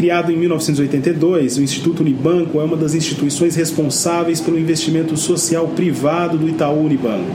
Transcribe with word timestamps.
Criado 0.00 0.32
em 0.32 0.36
1982, 0.38 1.58
o 1.58 1.62
Instituto 1.62 2.00
Unibanco 2.00 2.58
é 2.58 2.64
uma 2.64 2.74
das 2.74 2.94
instituições 2.94 3.54
responsáveis 3.54 4.40
pelo 4.40 4.58
investimento 4.58 5.14
social 5.14 5.68
privado 5.68 6.38
do 6.38 6.48
Itaú 6.48 6.86
Unibanco. 6.86 7.30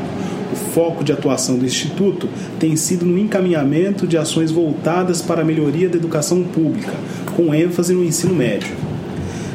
O 0.51 0.55
foco 0.55 1.03
de 1.03 1.11
atuação 1.11 1.59
do 1.59 1.65
Instituto 1.65 2.27
tem 2.59 2.75
sido 2.75 3.05
no 3.05 3.19
encaminhamento 3.19 4.07
de 4.07 4.17
ações 4.17 4.49
voltadas 4.49 5.21
para 5.21 5.43
a 5.43 5.45
melhoria 5.45 5.87
da 5.87 5.97
educação 5.97 6.41
pública, 6.41 6.91
com 7.35 7.53
ênfase 7.53 7.93
no 7.93 8.03
ensino 8.03 8.33
médio. 8.33 8.73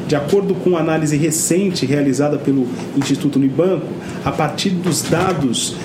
De 0.07 0.15
acordo 0.15 0.55
com 0.55 0.77
análise 0.77 1.17
recente 1.17 1.85
realizada 1.85 2.37
pelo 2.37 2.65
Instituto 2.95 3.35
Unibanco, 3.35 3.87
a 4.23 4.31
partir 4.31 4.69
dos 4.69 5.01
dados 5.01 5.75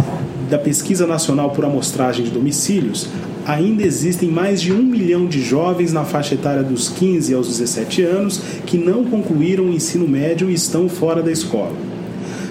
da 0.49 0.59
Pesquisa 0.59 1.09
Nacional 1.09 1.51
por 1.51 1.65
Amostragem 1.65 2.25
de 2.25 2.31
Domicílios, 2.31 3.09
ainda 3.47 3.85
existem 3.85 4.29
mais 4.29 4.61
de 4.61 4.73
um 4.73 4.83
milhão 4.83 5.27
de 5.27 5.41
jovens 5.41 5.93
na 5.93 6.05
faixa 6.05 6.35
etária 6.35 6.65
dos 6.65 6.89
15 6.89 7.33
aos 7.33 7.47
17 7.47 8.03
anos 8.03 8.43
que 8.67 8.77
não 8.77 9.05
concluíram 9.05 9.65
o 9.65 9.73
ensino 9.73 10.07
médio 10.09 10.51
e 10.51 10.55
estão 10.55 10.89
fora 10.89 11.23
da 11.23 11.31
escola. 11.31 11.73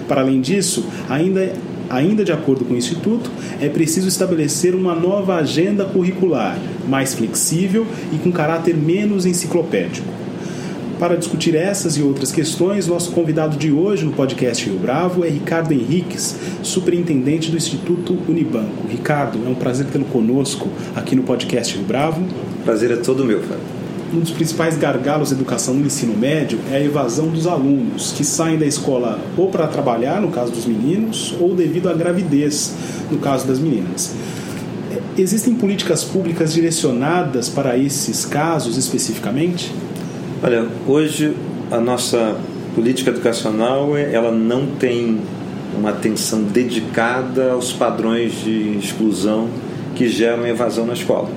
Para 0.08 0.22
além 0.22 0.40
disso, 0.40 0.86
ainda, 1.08 1.52
ainda 1.90 2.24
de 2.24 2.32
acordo 2.32 2.64
com 2.64 2.72
o 2.72 2.76
Instituto, 2.76 3.30
é 3.60 3.68
preciso 3.68 4.08
estabelecer 4.08 4.74
uma 4.74 4.94
nova 4.94 5.34
agenda 5.34 5.84
curricular, 5.84 6.58
mais 6.88 7.14
flexível 7.14 7.86
e 8.12 8.16
com 8.18 8.32
caráter 8.32 8.74
menos 8.74 9.26
enciclopédico. 9.26 10.25
Para 10.98 11.14
discutir 11.14 11.54
essas 11.54 11.98
e 11.98 12.02
outras 12.02 12.32
questões, 12.32 12.86
nosso 12.86 13.12
convidado 13.12 13.58
de 13.58 13.70
hoje 13.70 14.02
no 14.02 14.12
podcast 14.12 14.64
Rio 14.64 14.78
Bravo 14.78 15.26
é 15.26 15.28
Ricardo 15.28 15.72
Henriques, 15.72 16.34
superintendente 16.62 17.50
do 17.50 17.56
Instituto 17.58 18.16
Unibanco. 18.26 18.88
Ricardo, 18.88 19.38
é 19.46 19.48
um 19.48 19.54
prazer 19.54 19.86
tê-lo 19.88 20.06
conosco 20.06 20.70
aqui 20.94 21.14
no 21.14 21.22
podcast 21.22 21.76
Rio 21.76 21.84
Bravo. 21.84 22.24
Prazer 22.64 22.90
é 22.90 22.96
todo 22.96 23.26
meu, 23.26 23.42
Fábio. 23.42 23.60
Um 24.14 24.20
dos 24.20 24.30
principais 24.30 24.78
gargalos 24.78 25.28
da 25.28 25.36
educação 25.36 25.74
no 25.74 25.84
ensino 25.84 26.16
médio 26.16 26.58
é 26.72 26.76
a 26.76 26.82
evasão 26.82 27.28
dos 27.28 27.46
alunos, 27.46 28.12
que 28.12 28.24
saem 28.24 28.56
da 28.56 28.64
escola 28.64 29.20
ou 29.36 29.50
para 29.50 29.66
trabalhar, 29.66 30.22
no 30.22 30.30
caso 30.30 30.50
dos 30.50 30.64
meninos, 30.64 31.36
ou 31.38 31.54
devido 31.54 31.90
à 31.90 31.92
gravidez, 31.92 32.74
no 33.10 33.18
caso 33.18 33.46
das 33.46 33.58
meninas. 33.58 34.14
Existem 35.18 35.54
políticas 35.54 36.04
públicas 36.04 36.54
direcionadas 36.54 37.50
para 37.50 37.76
esses 37.76 38.24
casos 38.24 38.78
especificamente? 38.78 39.70
Olha, 40.46 40.64
hoje 40.86 41.34
a 41.72 41.80
nossa 41.80 42.36
política 42.72 43.10
educacional 43.10 43.98
ela 43.98 44.30
não 44.30 44.64
tem 44.64 45.18
uma 45.76 45.90
atenção 45.90 46.44
dedicada 46.44 47.50
aos 47.50 47.72
padrões 47.72 48.44
de 48.44 48.78
exclusão 48.78 49.48
que 49.96 50.06
geram 50.08 50.46
evasão 50.46 50.86
na 50.86 50.92
escola. 50.92 51.28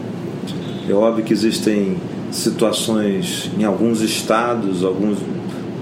É 0.88 0.94
óbvio 0.94 1.26
que 1.26 1.34
existem 1.34 1.98
situações 2.32 3.50
em 3.58 3.64
alguns 3.64 4.02
estados, 4.02 4.84
alguns, 4.84 5.18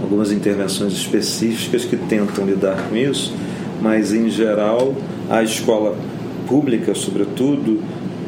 algumas 0.01 0.31
intervenções 0.31 0.93
específicas 0.93 1.83
que 1.83 1.97
tentam 1.97 2.45
lidar 2.45 2.77
com 2.87 2.95
isso, 2.95 3.33
mas 3.81 4.13
em 4.13 4.29
geral 4.29 4.95
a 5.29 5.43
escola 5.43 5.97
pública, 6.47 6.95
sobretudo, 6.95 7.81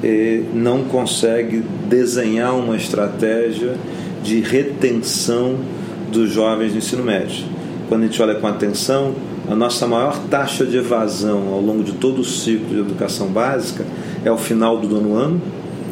eh, 0.04 0.42
não 0.54 0.84
consegue 0.84 1.64
desenhar 1.88 2.54
uma 2.54 2.76
estratégia 2.76 3.78
de 4.24 4.40
retenção 4.42 5.56
dos 6.12 6.32
jovens 6.32 6.72
do 6.72 6.78
ensino 6.78 7.04
médio. 7.04 7.46
Quando 7.88 8.04
a 8.04 8.06
gente 8.06 8.22
olha 8.22 8.36
com 8.36 8.48
atenção, 8.48 9.14
a 9.50 9.56
nossa 9.56 9.88
maior 9.88 10.20
taxa 10.30 10.66
de 10.66 10.78
evasão 10.78 11.54
ao 11.54 11.62
longo 11.62 11.84
de 11.84 11.94
todo 11.94 12.20
o 12.20 12.24
ciclo 12.24 12.68
de 12.68 12.80
educação 12.80 13.28
básica 13.28 13.86
é 14.24 14.32
o 14.32 14.38
final 14.38 14.78
do 14.78 14.88
nono 14.88 15.16
ano, 15.16 15.42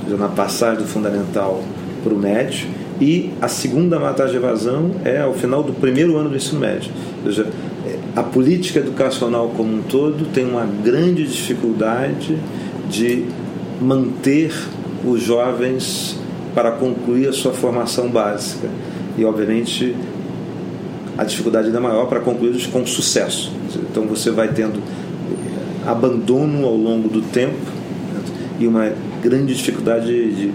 na 0.07 0.27
passagem 0.27 0.83
do 0.83 0.87
fundamental 0.87 1.63
para 2.03 2.13
o 2.13 2.17
médio, 2.17 2.67
e 3.01 3.31
a 3.41 3.47
segunda 3.47 3.99
taxa 4.13 4.31
de 4.31 4.37
evasão 4.37 4.91
é 5.03 5.19
ao 5.21 5.33
final 5.33 5.63
do 5.63 5.73
primeiro 5.73 6.17
ano 6.17 6.29
do 6.29 6.35
ensino 6.35 6.59
médio. 6.59 6.91
Ou 7.25 7.31
seja, 7.31 7.47
a 8.15 8.23
política 8.23 8.79
educacional 8.79 9.51
como 9.55 9.75
um 9.75 9.81
todo 9.81 10.25
tem 10.33 10.45
uma 10.45 10.65
grande 10.65 11.25
dificuldade 11.25 12.37
de 12.89 13.25
manter 13.81 14.51
os 15.05 15.21
jovens 15.21 16.17
para 16.57 16.71
concluir 16.71 17.27
a 17.27 17.33
sua 17.33 17.53
formação 17.53 18.09
básica. 18.09 18.67
E, 19.15 19.23
obviamente, 19.23 19.95
a 21.15 21.23
dificuldade 21.23 21.67
ainda 21.67 21.79
maior 21.79 22.07
para 22.07 22.19
concluí-los 22.19 22.65
com 22.65 22.83
sucesso. 22.83 23.53
Então, 23.75 24.07
você 24.07 24.31
vai 24.31 24.47
tendo 24.47 24.81
abandono 25.85 26.65
ao 26.65 26.75
longo 26.75 27.09
do 27.09 27.21
tempo 27.21 27.53
né? 27.53 28.21
e 28.59 28.65
uma 28.65 28.91
grande 29.21 29.53
dificuldade 29.53 30.07
de, 30.07 30.51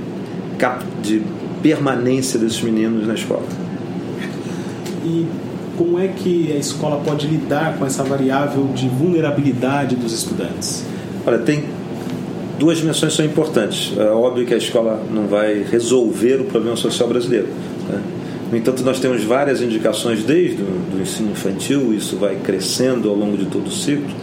de 1.05 1.23
permanência 1.63 2.37
desses 2.37 2.61
meninos 2.61 3.07
na 3.07 3.15
escola. 3.15 3.47
E 5.05 5.25
como 5.79 6.01
é 6.01 6.09
que 6.09 6.53
a 6.53 6.57
escola 6.57 7.01
pode 7.05 7.29
lidar 7.29 7.79
com 7.79 7.87
essa 7.87 8.03
variável 8.03 8.69
de 8.75 8.89
vulnerabilidade 8.89 9.95
dos 9.95 10.13
estudantes? 10.13 10.85
Olha, 11.25 11.39
tem 11.39 11.63
duas 12.59 12.79
dimensões 12.79 13.15
são 13.15 13.25
importantes. 13.25 13.93
É 13.97 14.05
óbvio 14.07 14.47
que 14.47 14.55
a 14.55 14.57
escola 14.57 15.03
não 15.11 15.27
vai 15.27 15.65
resolver 15.71 16.41
o 16.41 16.45
problema 16.45 16.77
social 16.77 17.09
brasileiro. 17.09 17.49
Né? 17.89 18.01
No 18.51 18.59
entanto, 18.59 18.83
nós 18.83 19.01
temos 19.01 19.25
várias 19.25 19.63
indicações 19.63 20.23
desde 20.25 20.63
o 20.63 21.01
ensino 21.01 21.31
infantil, 21.31 21.95
isso 21.95 22.17
vai 22.17 22.37
crescendo 22.37 23.09
ao 23.09 23.17
longo 23.17 23.37
de 23.37 23.47
todo 23.47 23.69
o 23.69 23.71
ciclo, 23.71 24.15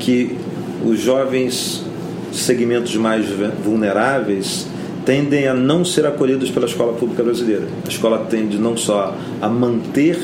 que 0.00 0.38
os 0.84 1.00
jovens 1.00 1.84
segmentos 2.32 2.96
mais 2.96 3.26
vulneráveis 3.62 4.66
tendem 5.04 5.46
a 5.46 5.54
não 5.54 5.84
ser 5.84 6.06
acolhidos 6.06 6.50
pela 6.50 6.66
escola 6.66 6.94
pública 6.94 7.22
brasileira. 7.22 7.66
A 7.84 7.88
escola 7.88 8.26
tende 8.30 8.56
não 8.56 8.76
só 8.76 9.14
a 9.40 9.48
manter 9.48 10.18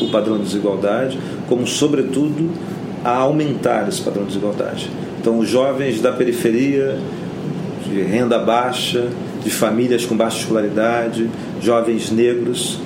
o 0.00 0.10
padrão 0.10 0.38
de 0.38 0.44
desigualdade, 0.44 1.18
como, 1.48 1.66
sobretudo, 1.66 2.50
a 3.04 3.16
aumentar 3.16 3.88
esse 3.88 4.02
padrão 4.02 4.24
de 4.24 4.30
desigualdade. 4.30 4.90
Então, 5.24 5.38
os 5.38 5.48
jovens 5.48 6.02
da 6.02 6.12
periferia, 6.12 6.98
de 7.82 8.02
renda 8.02 8.38
baixa, 8.38 9.08
de 9.42 9.48
famílias 9.48 10.04
com 10.04 10.14
baixa 10.14 10.40
escolaridade, 10.40 11.30
jovens 11.62 12.10
negros, 12.10 12.78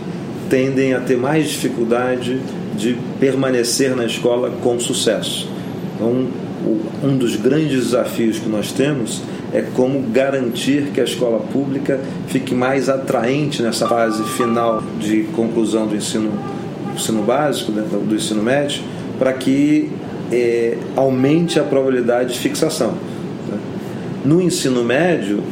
tendem 0.49 0.95
a 0.95 1.01
ter 1.01 1.17
mais 1.17 1.49
dificuldade 1.49 2.41
de 2.77 2.97
permanecer 3.19 3.97
na 3.97 4.05
escola 4.05 4.53
com 4.63 4.79
sucesso. 4.79 5.49
Então, 5.97 6.29
um 7.03 7.17
dos 7.17 7.35
grandes 7.35 7.87
desafios 7.87 8.39
que 8.39 8.49
nós 8.49 8.71
temos 8.71 9.21
é 9.53 9.63
como 9.75 10.01
garantir 10.03 10.93
que 10.95 11.01
a 11.01 11.05
escola 11.05 11.41
pública 11.41 11.99
fique 12.29 12.55
mais 12.55 12.89
atraente 12.89 13.65
nessa 13.65 13.89
fase 13.89 14.23
final 14.37 14.81
de 15.01 15.25
conclusão 15.35 15.89
do 15.89 15.97
ensino, 15.97 16.31
do 16.87 16.95
ensino 16.95 17.21
básico, 17.25 17.73
né, 17.73 17.85
do 17.91 18.15
ensino 18.15 18.45
médio, 18.45 18.81
para 19.19 19.33
que 19.33 19.91
é, 20.33 20.77
aumente 20.97 21.59
a 21.59 21.65
probabilidade 21.65 22.35
de 22.35 22.39
fixação. 22.39 22.93
Né? 22.93 23.59
No 24.25 24.41
ensino 24.41 24.85
médio, 24.85 25.43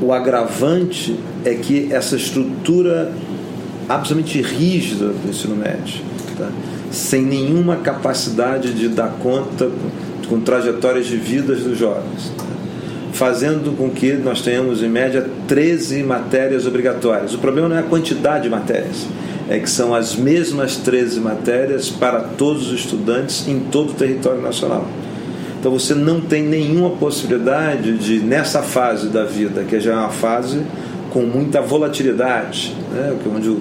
o 0.00 0.12
agravante 0.12 1.18
é 1.44 1.54
que 1.54 1.92
essa 1.92 2.16
estrutura 2.16 3.12
absolutamente 3.88 4.40
rígida 4.40 5.08
do 5.08 5.28
ensino 5.28 5.56
médio, 5.56 6.00
tá? 6.38 6.50
sem 6.90 7.22
nenhuma 7.22 7.76
capacidade 7.76 8.72
de 8.72 8.88
dar 8.88 9.08
conta 9.22 9.70
com, 10.28 10.40
trajetórias 10.40 11.06
de 11.06 11.16
vidas 11.16 11.60
dos 11.60 11.78
jovens, 11.78 12.32
tá? 12.36 12.44
fazendo 13.12 13.76
com 13.76 13.90
que 13.90 14.12
nós 14.14 14.42
tenhamos, 14.42 14.82
em 14.82 14.88
média, 14.88 15.26
13 15.46 16.02
matérias 16.02 16.66
obrigatórias. 16.66 17.34
O 17.34 17.38
problema 17.38 17.68
não 17.68 17.76
é 17.76 17.80
a 17.80 17.84
quantidade 17.84 18.44
de 18.44 18.50
matérias, 18.50 19.06
é 19.48 19.58
que 19.58 19.68
são 19.68 19.94
as 19.94 20.14
mesmas 20.14 20.76
13 20.76 21.20
matérias 21.20 21.90
para 21.90 22.20
todos 22.20 22.70
os 22.70 22.80
estudantes 22.80 23.46
em 23.46 23.60
todo 23.60 23.90
o 23.90 23.94
território 23.94 24.40
nacional. 24.40 24.86
Então 25.58 25.72
você 25.72 25.94
não 25.94 26.20
tem 26.20 26.42
nenhuma 26.42 26.90
possibilidade 26.90 27.96
de, 27.96 28.20
nessa 28.20 28.62
fase 28.62 29.08
da 29.08 29.24
vida, 29.24 29.64
que 29.64 29.80
já 29.80 29.92
é 29.92 29.96
uma 29.96 30.10
fase 30.10 30.62
com 31.10 31.22
muita 31.22 31.62
volatilidade, 31.62 32.74
né? 32.92 33.16
onde 33.34 33.56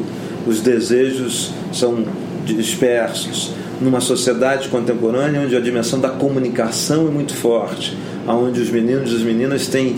os 0.46 0.60
desejos 0.60 1.52
são 1.72 2.04
dispersos, 2.46 3.54
numa 3.80 4.02
sociedade 4.02 4.68
contemporânea 4.68 5.42
onde 5.42 5.56
a 5.56 5.60
dimensão 5.60 6.00
da 6.00 6.10
comunicação 6.10 7.08
é 7.08 7.12
muito 7.12 7.34
forte, 7.34 7.98
onde 8.28 8.60
os 8.60 8.70
meninos 8.70 9.12
e 9.12 9.16
as 9.16 9.22
meninas 9.22 9.68
têm 9.68 9.96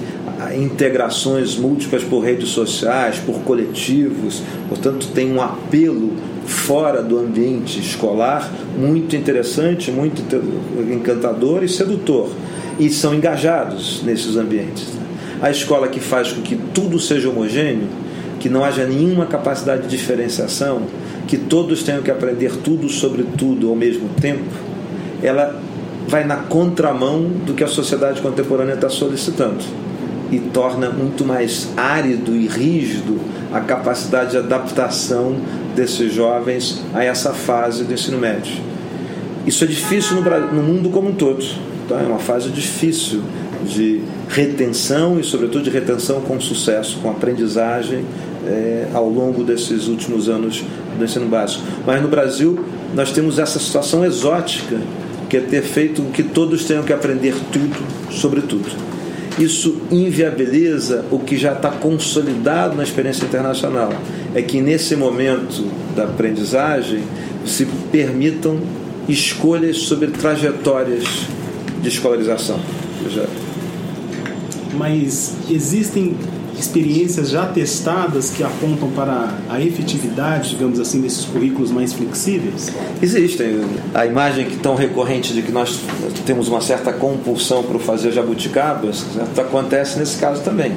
integrações 0.55 1.55
múltiplas 1.55 2.03
por 2.03 2.19
redes 2.19 2.49
sociais, 2.49 3.17
por 3.19 3.39
coletivos, 3.41 4.41
portanto 4.67 5.07
tem 5.13 5.31
um 5.31 5.41
apelo 5.41 6.13
fora 6.45 7.01
do 7.01 7.17
ambiente 7.17 7.79
escolar 7.79 8.51
muito 8.77 9.15
interessante, 9.15 9.91
muito 9.91 10.21
encantador 10.91 11.63
e 11.63 11.69
sedutor. 11.69 12.29
E 12.77 12.89
são 12.89 13.15
engajados 13.15 14.03
nesses 14.03 14.35
ambientes. 14.35 14.85
A 15.41 15.49
escola 15.49 15.87
que 15.87 15.99
faz 15.99 16.33
com 16.33 16.41
que 16.41 16.55
tudo 16.73 16.99
seja 16.99 17.29
homogêneo, 17.29 17.87
que 18.39 18.49
não 18.49 18.63
haja 18.63 18.85
nenhuma 18.85 19.25
capacidade 19.25 19.83
de 19.83 19.87
diferenciação, 19.87 20.81
que 21.27 21.37
todos 21.37 21.83
tenham 21.83 22.01
que 22.01 22.11
aprender 22.11 22.51
tudo 22.57 22.89
sobre 22.89 23.23
tudo 23.37 23.69
ao 23.69 23.75
mesmo 23.75 24.09
tempo, 24.21 24.43
ela 25.23 25.59
vai 26.07 26.25
na 26.25 26.35
contramão 26.35 27.23
do 27.45 27.53
que 27.53 27.63
a 27.63 27.67
sociedade 27.67 28.21
contemporânea 28.21 28.73
está 28.73 28.89
solicitando 28.89 29.63
e 30.31 30.39
torna 30.39 30.89
muito 30.89 31.25
mais 31.25 31.69
árido 31.77 32.35
e 32.35 32.47
rígido 32.47 33.19
a 33.53 33.59
capacidade 33.59 34.31
de 34.31 34.37
adaptação 34.37 35.35
desses 35.75 36.13
jovens 36.13 36.81
a 36.93 37.03
essa 37.03 37.33
fase 37.33 37.83
do 37.83 37.93
ensino 37.93 38.17
médio. 38.17 38.53
Isso 39.45 39.63
é 39.63 39.67
difícil 39.67 40.21
no, 40.21 40.63
mundo 40.63 40.89
como 40.89 41.09
um 41.09 41.13
todo. 41.13 41.45
Tá? 41.87 42.01
É 42.01 42.05
uma 42.05 42.19
fase 42.19 42.49
difícil 42.49 43.21
de 43.65 44.01
retenção 44.27 45.19
e, 45.19 45.23
sobretudo, 45.23 45.63
de 45.63 45.69
retenção 45.69 46.21
com 46.21 46.39
sucesso, 46.39 46.99
com 47.01 47.09
aprendizagem 47.09 48.03
é, 48.47 48.87
ao 48.93 49.07
longo 49.07 49.43
desses 49.43 49.87
últimos 49.87 50.27
anos 50.29 50.63
do 50.97 51.03
ensino 51.03 51.27
básico. 51.27 51.63
Mas 51.85 52.01
no 52.01 52.07
Brasil, 52.07 52.59
nós 52.93 53.11
temos 53.11 53.37
essa 53.37 53.59
situação 53.59 54.03
exótica, 54.03 54.79
que 55.29 55.37
é 55.37 55.41
ter 55.41 55.61
feito 55.61 56.01
que 56.13 56.23
todos 56.23 56.65
tenham 56.65 56.83
que 56.83 56.93
aprender 56.93 57.35
tudo 57.51 57.77
sobre 58.11 58.41
tudo. 58.41 58.94
Isso 59.37 59.81
inviabiliza 59.91 61.05
o 61.11 61.19
que 61.19 61.35
já 61.35 61.53
está 61.53 61.69
consolidado 61.69 62.75
na 62.75 62.83
experiência 62.83 63.25
internacional. 63.25 63.93
É 64.33 64.41
que 64.41 64.61
nesse 64.61 64.95
momento 64.95 65.69
da 65.95 66.05
aprendizagem 66.05 67.03
se 67.45 67.65
permitam 67.91 68.59
escolhas 69.07 69.77
sobre 69.79 70.07
trajetórias 70.07 71.03
de 71.81 71.89
escolarização. 71.89 72.59
Mas 74.77 75.33
existem 75.49 76.15
experiências 76.57 77.29
já 77.29 77.45
testadas 77.45 78.29
que 78.29 78.43
apontam 78.43 78.89
para 78.91 79.33
a 79.49 79.61
efetividade, 79.61 80.51
digamos 80.51 80.79
assim, 80.79 81.01
desses 81.01 81.25
currículos 81.25 81.71
mais 81.71 81.93
flexíveis? 81.93 82.71
Existem. 83.01 83.61
A 83.93 84.05
imagem 84.05 84.45
que 84.45 84.57
tão 84.57 84.75
recorrente 84.75 85.33
de 85.33 85.41
que 85.41 85.51
nós 85.51 85.79
temos 86.25 86.47
uma 86.47 86.61
certa 86.61 86.93
compulsão 86.93 87.63
para 87.63 87.79
fazer 87.79 88.11
jabuticabas 88.11 89.05
certo? 89.13 89.41
acontece 89.41 89.99
nesse 89.99 90.17
caso 90.17 90.41
também. 90.43 90.71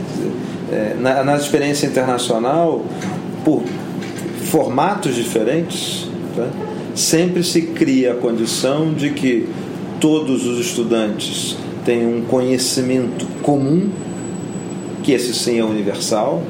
É, 0.70 0.96
na, 0.98 1.36
experiência 1.36 1.86
internacional, 1.86 2.84
por 3.44 3.62
formatos 4.50 5.14
diferentes, 5.14 6.08
tá? 6.36 6.46
sempre 6.94 7.42
se 7.42 7.62
cria 7.62 8.12
a 8.12 8.14
condição 8.16 8.92
de 8.92 9.10
que 9.10 9.48
todos 10.00 10.46
os 10.46 10.58
estudantes 10.58 11.56
tenham 11.84 12.16
um 12.16 12.22
conhecimento 12.22 13.26
comum 13.42 13.88
que 15.08 15.12
esse 15.12 15.32
sim 15.32 15.58
é 15.58 15.64
universal, 15.64 16.42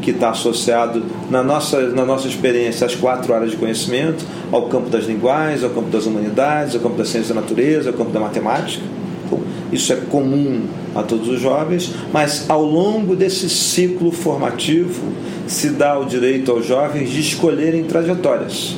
que 0.00 0.12
está 0.12 0.30
associado 0.30 1.02
na 1.28 1.42
nossa, 1.42 1.88
na 1.88 2.04
nossa 2.04 2.28
experiência 2.28 2.86
às 2.86 2.94
quatro 2.94 3.34
áreas 3.34 3.50
de 3.50 3.56
conhecimento, 3.56 4.24
ao 4.52 4.68
campo 4.68 4.88
das 4.88 5.06
linguagens, 5.06 5.64
ao 5.64 5.70
campo 5.70 5.90
das 5.90 6.06
humanidades, 6.06 6.76
ao 6.76 6.80
campo 6.80 6.96
da 6.96 7.04
ciência 7.04 7.34
da 7.34 7.40
natureza, 7.40 7.90
ao 7.90 7.96
campo 7.96 8.12
da 8.12 8.20
matemática. 8.20 8.84
Então, 9.26 9.40
isso 9.72 9.92
é 9.92 9.96
comum 9.96 10.62
a 10.94 11.02
todos 11.02 11.26
os 11.26 11.40
jovens, 11.40 11.92
mas 12.12 12.48
ao 12.48 12.62
longo 12.62 13.16
desse 13.16 13.50
ciclo 13.50 14.12
formativo 14.12 15.08
se 15.48 15.70
dá 15.70 15.98
o 15.98 16.04
direito 16.04 16.52
aos 16.52 16.64
jovens 16.64 17.10
de 17.10 17.18
escolherem 17.18 17.82
trajetórias. 17.82 18.76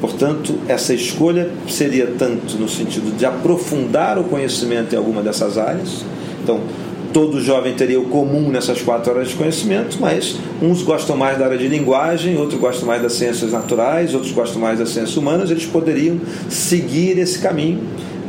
Portanto, 0.00 0.54
essa 0.68 0.94
escolha 0.94 1.50
seria 1.66 2.12
tanto 2.16 2.56
no 2.56 2.68
sentido 2.68 3.10
de 3.18 3.26
aprofundar 3.26 4.20
o 4.20 4.22
conhecimento 4.22 4.94
em 4.94 4.98
alguma 4.98 5.20
dessas 5.20 5.58
áreas. 5.58 6.04
Então, 6.44 6.60
todo 7.18 7.40
jovem 7.40 7.74
teria 7.74 7.98
o 7.98 8.04
comum 8.04 8.48
nessas 8.48 8.80
quatro 8.80 9.10
áreas 9.10 9.30
de 9.30 9.34
conhecimento, 9.34 9.96
mas 9.98 10.36
uns 10.62 10.82
gostam 10.82 11.16
mais 11.16 11.36
da 11.36 11.46
área 11.46 11.58
de 11.58 11.66
linguagem, 11.66 12.36
outros 12.36 12.60
gostam 12.60 12.86
mais 12.86 13.02
das 13.02 13.14
ciências 13.14 13.50
naturais, 13.50 14.14
outros 14.14 14.30
gostam 14.30 14.60
mais 14.60 14.78
das 14.78 14.90
ciências 14.90 15.16
humanas, 15.16 15.50
eles 15.50 15.66
poderiam 15.66 16.20
seguir 16.48 17.18
esse 17.18 17.40
caminho 17.40 17.80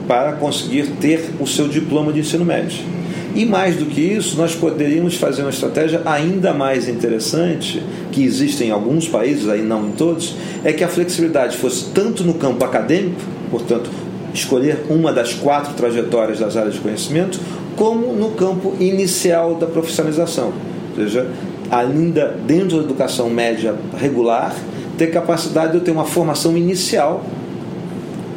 para 0.07 0.31
conseguir 0.31 0.87
ter 0.99 1.23
o 1.39 1.45
seu 1.45 1.67
diploma 1.67 2.11
de 2.11 2.21
ensino 2.21 2.43
médio. 2.43 2.79
E 3.35 3.45
mais 3.45 3.75
do 3.75 3.85
que 3.85 4.01
isso, 4.01 4.35
nós 4.35 4.55
poderíamos 4.55 5.13
fazer 5.17 5.43
uma 5.43 5.51
estratégia 5.51 6.01
ainda 6.03 6.51
mais 6.51 6.89
interessante, 6.89 7.83
que 8.11 8.23
existe 8.23 8.63
em 8.63 8.71
alguns 8.71 9.07
países, 9.07 9.47
aí 9.47 9.61
não 9.61 9.87
em 9.87 9.91
todos, 9.91 10.33
é 10.63 10.73
que 10.73 10.83
a 10.83 10.87
flexibilidade 10.87 11.57
fosse 11.57 11.91
tanto 11.93 12.23
no 12.23 12.33
campo 12.33 12.65
acadêmico, 12.65 13.21
portanto, 13.51 13.87
escolher 14.33 14.85
uma 14.89 15.11
das 15.11 15.33
quatro 15.33 15.73
trajetórias 15.73 16.39
das 16.39 16.55
áreas 16.57 16.75
de 16.75 16.79
conhecimento, 16.79 17.39
como 17.79 18.11
no 18.11 18.31
campo 18.31 18.75
inicial 18.77 19.55
da 19.55 19.65
profissionalização. 19.65 20.51
Ou 20.89 20.95
seja, 20.95 21.31
ainda 21.71 22.37
dentro 22.45 22.79
da 22.79 22.83
educação 22.83 23.29
média 23.29 23.73
regular, 23.97 24.53
ter 24.97 25.07
capacidade 25.07 25.79
de 25.79 25.85
ter 25.85 25.91
uma 25.91 26.03
formação 26.03 26.57
inicial 26.57 27.23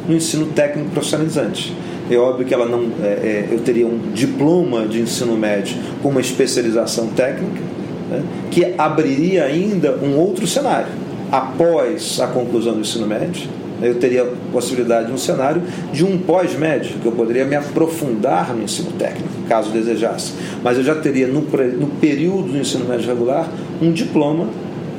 no 0.07 0.15
ensino 0.15 0.45
técnico 0.53 0.91
profissionalizante. 0.91 1.75
É 2.09 2.15
óbvio 2.15 2.45
que 2.45 2.53
ela 2.53 2.65
não, 2.65 2.89
é, 3.03 3.07
é, 3.07 3.49
eu 3.51 3.59
teria 3.59 3.85
um 3.85 3.99
diploma 4.13 4.87
de 4.87 5.01
ensino 5.01 5.35
médio 5.35 5.75
com 6.01 6.07
uma 6.07 6.21
especialização 6.21 7.07
técnica, 7.07 7.61
né, 8.09 8.23
que 8.49 8.73
abriria 8.77 9.43
ainda 9.43 9.97
um 10.01 10.17
outro 10.17 10.47
cenário. 10.47 10.87
Após 11.29 12.17
a 12.21 12.27
conclusão 12.27 12.75
do 12.75 12.79
ensino 12.79 13.07
médio, 13.07 13.49
eu 13.85 13.95
teria 13.95 14.23
a 14.23 14.51
possibilidade 14.51 15.07
de 15.07 15.13
um 15.13 15.17
cenário 15.17 15.61
de 15.91 16.05
um 16.05 16.17
pós-médio, 16.17 16.97
que 17.01 17.05
eu 17.05 17.11
poderia 17.11 17.45
me 17.45 17.55
aprofundar 17.55 18.53
no 18.55 18.63
ensino 18.63 18.91
técnico, 18.93 19.29
caso 19.47 19.71
desejasse. 19.71 20.33
Mas 20.63 20.77
eu 20.77 20.83
já 20.83 20.95
teria, 20.95 21.27
no, 21.27 21.41
no 21.41 21.87
período 21.99 22.51
do 22.51 22.57
ensino 22.57 22.85
médio 22.85 23.07
regular, 23.07 23.49
um 23.81 23.91
diploma 23.91 24.47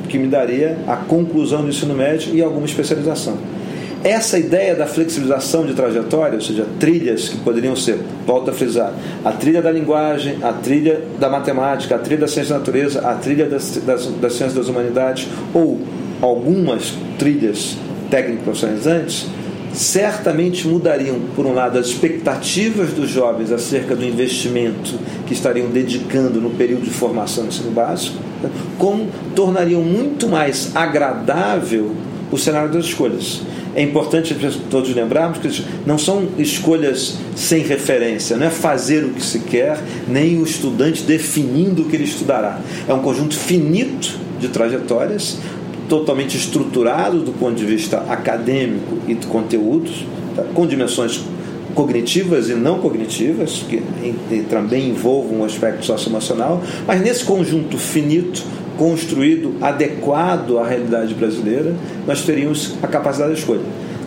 que 0.07 0.17
me 0.17 0.27
daria 0.27 0.77
a 0.87 0.95
conclusão 0.95 1.61
do 1.61 1.69
ensino 1.69 1.93
médio 1.93 2.33
e 2.33 2.41
alguma 2.41 2.65
especialização. 2.65 3.37
Essa 4.03 4.37
ideia 4.37 4.75
da 4.75 4.85
flexibilização 4.85 5.65
de 5.65 5.73
trajetória, 5.73 6.35
ou 6.35 6.41
seja, 6.41 6.63
trilhas 6.79 7.29
que 7.29 7.37
poderiam 7.37 7.75
ser, 7.75 7.97
volto 8.23 8.51
a 8.51 8.53
frisar, 8.53 8.93
a 9.23 9.31
trilha 9.31 9.63
da 9.63 9.71
linguagem, 9.71 10.37
a 10.43 10.53
trilha 10.53 11.01
da 11.19 11.27
matemática, 11.27 11.95
a 11.95 11.97
trilha 11.97 12.21
da 12.21 12.27
ciência 12.27 12.53
da 12.53 12.59
natureza, 12.59 13.01
a 13.01 13.15
trilha 13.15 13.47
das, 13.49 13.77
das, 13.77 14.05
das 14.05 14.33
ciências 14.33 14.53
das 14.53 14.67
humanidades, 14.67 15.27
ou 15.55 15.79
algumas 16.21 16.93
trilhas 17.17 17.77
técnico-profissionalizantes 18.09 19.27
certamente 19.75 20.67
mudariam, 20.67 21.19
por 21.35 21.45
um 21.45 21.53
lado, 21.53 21.77
as 21.77 21.87
expectativas 21.87 22.91
dos 22.91 23.09
jovens 23.09 23.51
acerca 23.51 23.95
do 23.95 24.05
investimento 24.05 24.97
que 25.27 25.33
estariam 25.33 25.67
dedicando 25.67 26.39
no 26.39 26.51
período 26.51 26.83
de 26.83 26.91
formação 26.91 27.43
do 27.43 27.49
ensino 27.49 27.71
básico, 27.71 28.17
como 28.77 29.09
tornariam 29.35 29.81
muito 29.81 30.27
mais 30.27 30.75
agradável 30.75 31.91
o 32.31 32.37
cenário 32.37 32.71
das 32.71 32.85
escolhas. 32.85 33.41
É 33.75 33.81
importante 33.81 34.33
todos 34.69 34.95
lembrarmos 34.95 35.39
que 35.39 35.65
não 35.85 35.97
são 35.97 36.29
escolhas 36.37 37.17
sem 37.35 37.61
referência, 37.61 38.37
não 38.37 38.47
é 38.47 38.49
fazer 38.49 39.03
o 39.03 39.09
que 39.09 39.21
se 39.21 39.39
quer, 39.39 39.77
nem 40.07 40.39
o 40.39 40.45
estudante 40.45 41.03
definindo 41.03 41.81
o 41.81 41.85
que 41.85 41.97
ele 41.97 42.05
estudará. 42.05 42.61
É 42.87 42.93
um 42.93 43.01
conjunto 43.01 43.35
finito 43.35 44.17
de 44.39 44.47
trajetórias, 44.47 45.39
totalmente 45.87 46.37
estruturado 46.37 47.19
do 47.19 47.31
ponto 47.31 47.55
de 47.55 47.65
vista 47.65 47.97
acadêmico 48.09 48.97
e 49.07 49.13
de 49.13 49.27
conteúdos, 49.27 50.05
tá? 50.35 50.43
com 50.53 50.65
dimensões 50.65 51.23
cognitivas 51.73 52.49
e 52.49 52.53
não 52.53 52.79
cognitivas, 52.79 53.63
que 53.69 53.83
também 54.49 54.89
envolvam 54.89 55.41
um 55.41 55.43
aspecto 55.43 55.85
socioemocional, 55.85 56.63
mas 56.87 57.01
nesse 57.01 57.25
conjunto 57.25 57.77
finito, 57.77 58.41
construído, 58.77 59.55
adequado 59.61 60.57
à 60.57 60.67
realidade 60.67 61.13
brasileira, 61.13 61.73
nós 62.07 62.21
teríamos 62.21 62.75
a 62.81 62.87
capacidade 62.87 63.33
de 63.33 63.39
escolha. 63.39 63.61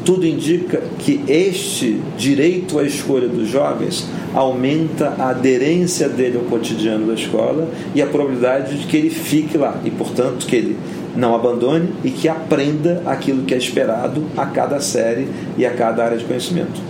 Tudo 0.04 0.26
indica 0.26 0.82
que 0.98 1.22
este 1.28 2.00
direito 2.16 2.78
à 2.78 2.84
escolha 2.84 3.28
dos 3.28 3.48
jovens 3.48 4.06
aumenta 4.34 5.14
a 5.18 5.30
aderência 5.30 6.08
dele 6.08 6.38
ao 6.38 6.44
cotidiano 6.44 7.06
da 7.06 7.14
escola 7.14 7.68
e 7.94 8.00
a 8.00 8.06
probabilidade 8.06 8.78
de 8.78 8.86
que 8.86 8.96
ele 8.96 9.10
fique 9.10 9.58
lá 9.58 9.78
e, 9.84 9.90
portanto, 9.90 10.46
que 10.46 10.56
ele 10.56 10.78
não 11.18 11.34
abandone 11.34 11.88
e 12.04 12.10
que 12.10 12.28
aprenda 12.28 13.02
aquilo 13.04 13.42
que 13.42 13.52
é 13.52 13.58
esperado 13.58 14.22
a 14.36 14.46
cada 14.46 14.78
série 14.80 15.26
e 15.58 15.66
a 15.66 15.70
cada 15.70 16.04
área 16.04 16.16
de 16.16 16.24
conhecimento. 16.24 16.80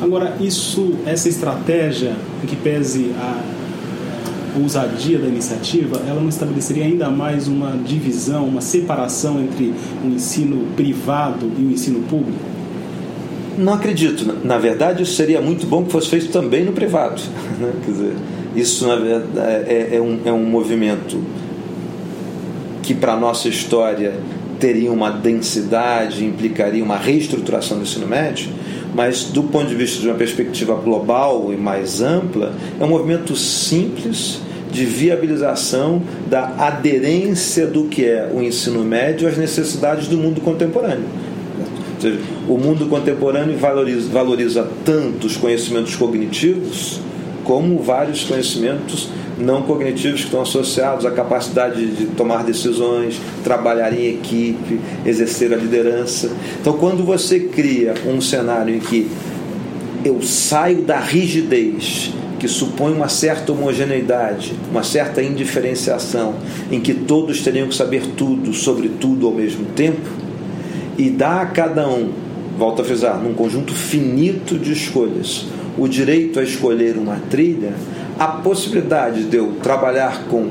Agora, 0.00 0.36
isso, 0.40 0.94
essa 1.04 1.28
estratégia 1.28 2.14
em 2.42 2.46
que 2.46 2.54
pese 2.54 3.12
a 3.18 3.42
ousadia 4.56 5.18
da 5.18 5.26
iniciativa, 5.26 6.00
ela 6.06 6.20
não 6.20 6.28
estabeleceria 6.28 6.84
ainda 6.84 7.10
mais 7.10 7.48
uma 7.48 7.72
divisão, 7.72 8.46
uma 8.46 8.60
separação 8.60 9.40
entre 9.40 9.74
o 10.04 10.06
ensino 10.06 10.68
privado 10.76 11.50
e 11.58 11.62
o 11.62 11.72
ensino 11.72 12.00
público? 12.02 12.38
Não 13.58 13.74
acredito. 13.74 14.36
Na 14.44 14.56
verdade, 14.56 15.02
isso 15.02 15.16
seria 15.16 15.40
muito 15.40 15.66
bom 15.66 15.84
que 15.84 15.90
fosse 15.90 16.08
feito 16.08 16.28
também 16.30 16.64
no 16.64 16.72
privado. 16.72 17.20
Né? 17.58 17.72
Quer 17.84 17.90
dizer, 17.90 18.16
isso 18.54 18.86
na 18.86 18.94
verdade, 18.94 19.68
é, 19.68 19.96
é, 19.96 20.00
um, 20.00 20.20
é 20.24 20.32
um 20.32 20.44
movimento 20.44 21.20
que 22.88 22.94
para 22.94 23.12
a 23.12 23.16
nossa 23.20 23.50
história 23.50 24.14
teria 24.58 24.90
uma 24.90 25.10
densidade, 25.10 26.24
implicaria 26.24 26.82
uma 26.82 26.96
reestruturação 26.96 27.76
do 27.76 27.82
ensino 27.82 28.06
médio, 28.06 28.48
mas 28.94 29.24
do 29.24 29.42
ponto 29.42 29.66
de 29.66 29.74
vista 29.74 30.00
de 30.00 30.08
uma 30.08 30.16
perspectiva 30.16 30.74
global 30.74 31.52
e 31.52 31.56
mais 31.58 32.00
ampla, 32.00 32.54
é 32.80 32.82
um 32.82 32.88
movimento 32.88 33.36
simples 33.36 34.40
de 34.72 34.86
viabilização 34.86 36.00
da 36.30 36.46
aderência 36.56 37.66
do 37.66 37.84
que 37.84 38.06
é 38.06 38.32
o 38.34 38.42
ensino 38.42 38.82
médio 38.82 39.28
às 39.28 39.36
necessidades 39.36 40.08
do 40.08 40.16
mundo 40.16 40.40
contemporâneo. 40.40 41.04
Ou 41.60 42.00
seja, 42.00 42.18
o 42.48 42.56
mundo 42.56 42.86
contemporâneo 42.86 43.58
valoriza, 43.58 44.08
valoriza 44.08 44.66
tanto 44.82 45.26
os 45.26 45.36
conhecimentos 45.36 45.94
cognitivos 45.94 47.02
como 47.48 47.78
vários 47.78 48.24
conhecimentos 48.24 49.08
não 49.38 49.62
cognitivos 49.62 50.20
que 50.20 50.26
estão 50.26 50.42
associados 50.42 51.06
à 51.06 51.10
capacidade 51.10 51.86
de 51.86 52.04
tomar 52.08 52.44
decisões, 52.44 53.18
trabalhar 53.42 53.90
em 53.94 54.06
equipe, 54.06 54.78
exercer 55.06 55.54
a 55.54 55.56
liderança. 55.56 56.30
Então, 56.60 56.74
quando 56.74 57.02
você 57.02 57.40
cria 57.40 57.94
um 58.06 58.20
cenário 58.20 58.74
em 58.74 58.80
que 58.80 59.08
eu 60.04 60.20
saio 60.20 60.82
da 60.82 61.00
rigidez 61.00 62.12
que 62.38 62.46
supõe 62.46 62.92
uma 62.92 63.08
certa 63.08 63.50
homogeneidade, 63.50 64.52
uma 64.70 64.82
certa 64.82 65.22
indiferenciação, 65.22 66.34
em 66.70 66.80
que 66.80 66.92
todos 66.92 67.40
teriam 67.40 67.66
que 67.66 67.74
saber 67.74 68.02
tudo 68.14 68.52
sobre 68.52 68.90
tudo 68.90 69.26
ao 69.26 69.32
mesmo 69.32 69.64
tempo, 69.74 70.06
e 70.98 71.08
dá 71.08 71.40
a 71.40 71.46
cada 71.46 71.88
um, 71.88 72.10
volto 72.58 72.82
a 72.82 72.84
frisar, 72.84 73.18
num 73.18 73.32
conjunto 73.32 73.72
finito 73.72 74.58
de 74.58 74.72
escolhas, 74.72 75.46
o 75.78 75.88
direito 75.88 76.40
a 76.40 76.42
escolher 76.42 76.96
uma 76.96 77.20
trilha, 77.30 77.72
a 78.18 78.26
possibilidade 78.26 79.24
de 79.24 79.36
eu 79.36 79.54
trabalhar 79.62 80.24
com 80.28 80.50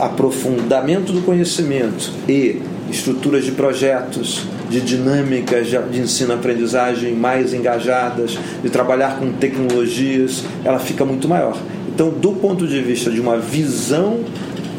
aprofundamento 0.00 1.12
do 1.12 1.20
conhecimento 1.20 2.10
e 2.26 2.62
estruturas 2.90 3.44
de 3.44 3.52
projetos, 3.52 4.46
de 4.70 4.80
dinâmicas 4.80 5.66
de 5.68 6.00
ensino-aprendizagem 6.00 7.14
mais 7.14 7.52
engajadas, 7.52 8.38
de 8.62 8.70
trabalhar 8.70 9.18
com 9.18 9.30
tecnologias, 9.32 10.42
ela 10.64 10.78
fica 10.78 11.04
muito 11.04 11.28
maior. 11.28 11.56
Então, 11.94 12.10
do 12.10 12.32
ponto 12.32 12.66
de 12.66 12.80
vista 12.80 13.10
de 13.10 13.20
uma 13.20 13.36
visão 13.36 14.20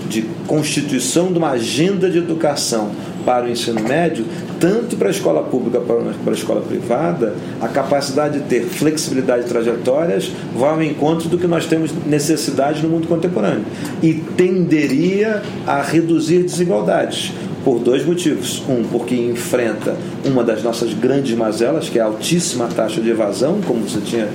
de 0.09 0.23
constituição 0.47 1.31
de 1.31 1.37
uma 1.37 1.51
agenda 1.51 2.09
de 2.09 2.17
educação 2.17 2.91
para 3.29 3.45
o 3.45 3.49
ensino 3.51 3.79
médio, 3.83 4.25
tanto 4.59 4.95
para 4.95 5.07
a 5.07 5.11
escola 5.11 5.43
pública 5.43 5.79
quanto 5.81 6.17
para 6.23 6.33
a 6.33 6.35
escola 6.35 6.61
privada, 6.61 7.35
a 7.61 7.67
capacidade 7.67 8.39
de 8.39 8.45
ter 8.45 8.63
flexibilidade 8.63 9.43
de 9.43 9.49
trajetórias 9.49 10.31
vai 10.55 10.71
ao 10.71 10.81
encontro 10.81 11.29
do 11.29 11.37
que 11.37 11.45
nós 11.45 11.67
temos 11.67 11.91
necessidade 12.07 12.81
no 12.81 12.89
mundo 12.89 13.07
contemporâneo 13.07 13.65
e 14.01 14.15
tenderia 14.15 15.43
a 15.67 15.79
reduzir 15.79 16.41
desigualdades 16.41 17.31
por 17.63 17.77
dois 17.77 18.03
motivos. 18.03 18.63
Um, 18.67 18.83
porque 18.91 19.13
enfrenta 19.13 19.95
uma 20.25 20.43
das 20.43 20.63
nossas 20.63 20.91
grandes 20.91 21.37
mazelas, 21.37 21.87
que 21.87 21.99
é 21.99 22.01
a 22.01 22.05
altíssima 22.05 22.67
taxa 22.67 22.99
de 22.99 23.11
evasão, 23.11 23.59
como 23.61 23.87
você 23.87 24.01
tinha 24.01 24.27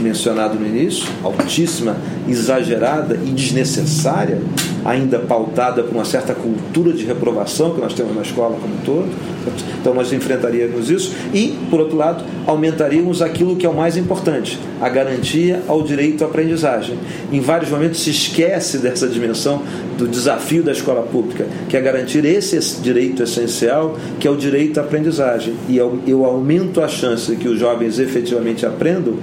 mencionado 0.00 0.58
no 0.58 0.66
início, 0.66 1.06
altíssima, 1.22 1.96
exagerada 2.28 3.14
e 3.14 3.30
desnecessária, 3.30 4.40
ainda 4.84 5.18
pautada 5.18 5.82
por 5.82 5.94
uma 5.94 6.04
certa 6.04 6.34
cultura 6.34 6.92
de 6.92 7.04
reprovação 7.04 7.74
que 7.74 7.80
nós 7.80 7.94
temos 7.94 8.14
na 8.14 8.22
escola 8.22 8.56
como 8.60 8.74
um 8.74 8.78
todo. 8.78 9.08
Então 9.80 9.92
nós 9.94 10.12
enfrentaríamos 10.12 10.88
isso 10.88 11.12
e, 11.34 11.58
por 11.68 11.80
outro 11.80 11.96
lado, 11.96 12.24
aumentaríamos 12.46 13.20
aquilo 13.20 13.56
que 13.56 13.66
é 13.66 13.68
o 13.68 13.74
mais 13.74 13.96
importante, 13.96 14.58
a 14.80 14.88
garantia 14.88 15.62
ao 15.66 15.82
direito 15.82 16.22
à 16.22 16.28
aprendizagem. 16.28 16.96
Em 17.32 17.40
vários 17.40 17.70
momentos 17.70 18.00
se 18.00 18.10
esquece 18.10 18.78
dessa 18.78 19.08
dimensão 19.08 19.62
do 19.98 20.06
desafio 20.06 20.62
da 20.62 20.72
escola 20.72 21.02
pública, 21.02 21.46
que 21.68 21.76
é 21.76 21.80
garantir 21.80 22.24
esse 22.24 22.80
direito 22.80 23.22
essencial, 23.22 23.96
que 24.18 24.26
é 24.26 24.30
o 24.30 24.36
direito 24.36 24.78
à 24.78 24.82
aprendizagem. 24.82 25.54
E 25.68 25.76
eu 25.76 26.24
aumento 26.24 26.80
a 26.80 26.88
chance 26.88 27.34
que 27.36 27.48
os 27.48 27.58
jovens 27.58 27.98
efetivamente 27.98 28.64
aprendam 28.64 29.14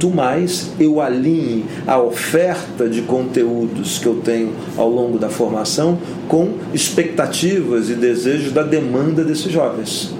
quanto 0.00 0.08
mais 0.08 0.70
eu 0.80 0.98
alinhe 0.98 1.66
a 1.86 2.00
oferta 2.00 2.88
de 2.88 3.02
conteúdos 3.02 3.98
que 3.98 4.06
eu 4.06 4.14
tenho 4.24 4.50
ao 4.74 4.88
longo 4.88 5.18
da 5.18 5.28
formação 5.28 5.98
com 6.26 6.54
expectativas 6.72 7.90
e 7.90 7.94
desejos 7.94 8.50
da 8.50 8.62
demanda 8.62 9.22
desses 9.22 9.52
jovens. 9.52 10.14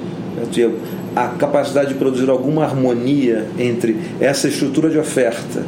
A 1.17 1.29
capacidade 1.29 1.89
de 1.89 1.95
produzir 1.95 2.29
alguma 2.29 2.65
harmonia 2.65 3.47
entre 3.59 3.97
essa 4.21 4.49
estrutura 4.49 4.91
de 4.91 4.99
oferta 4.99 5.65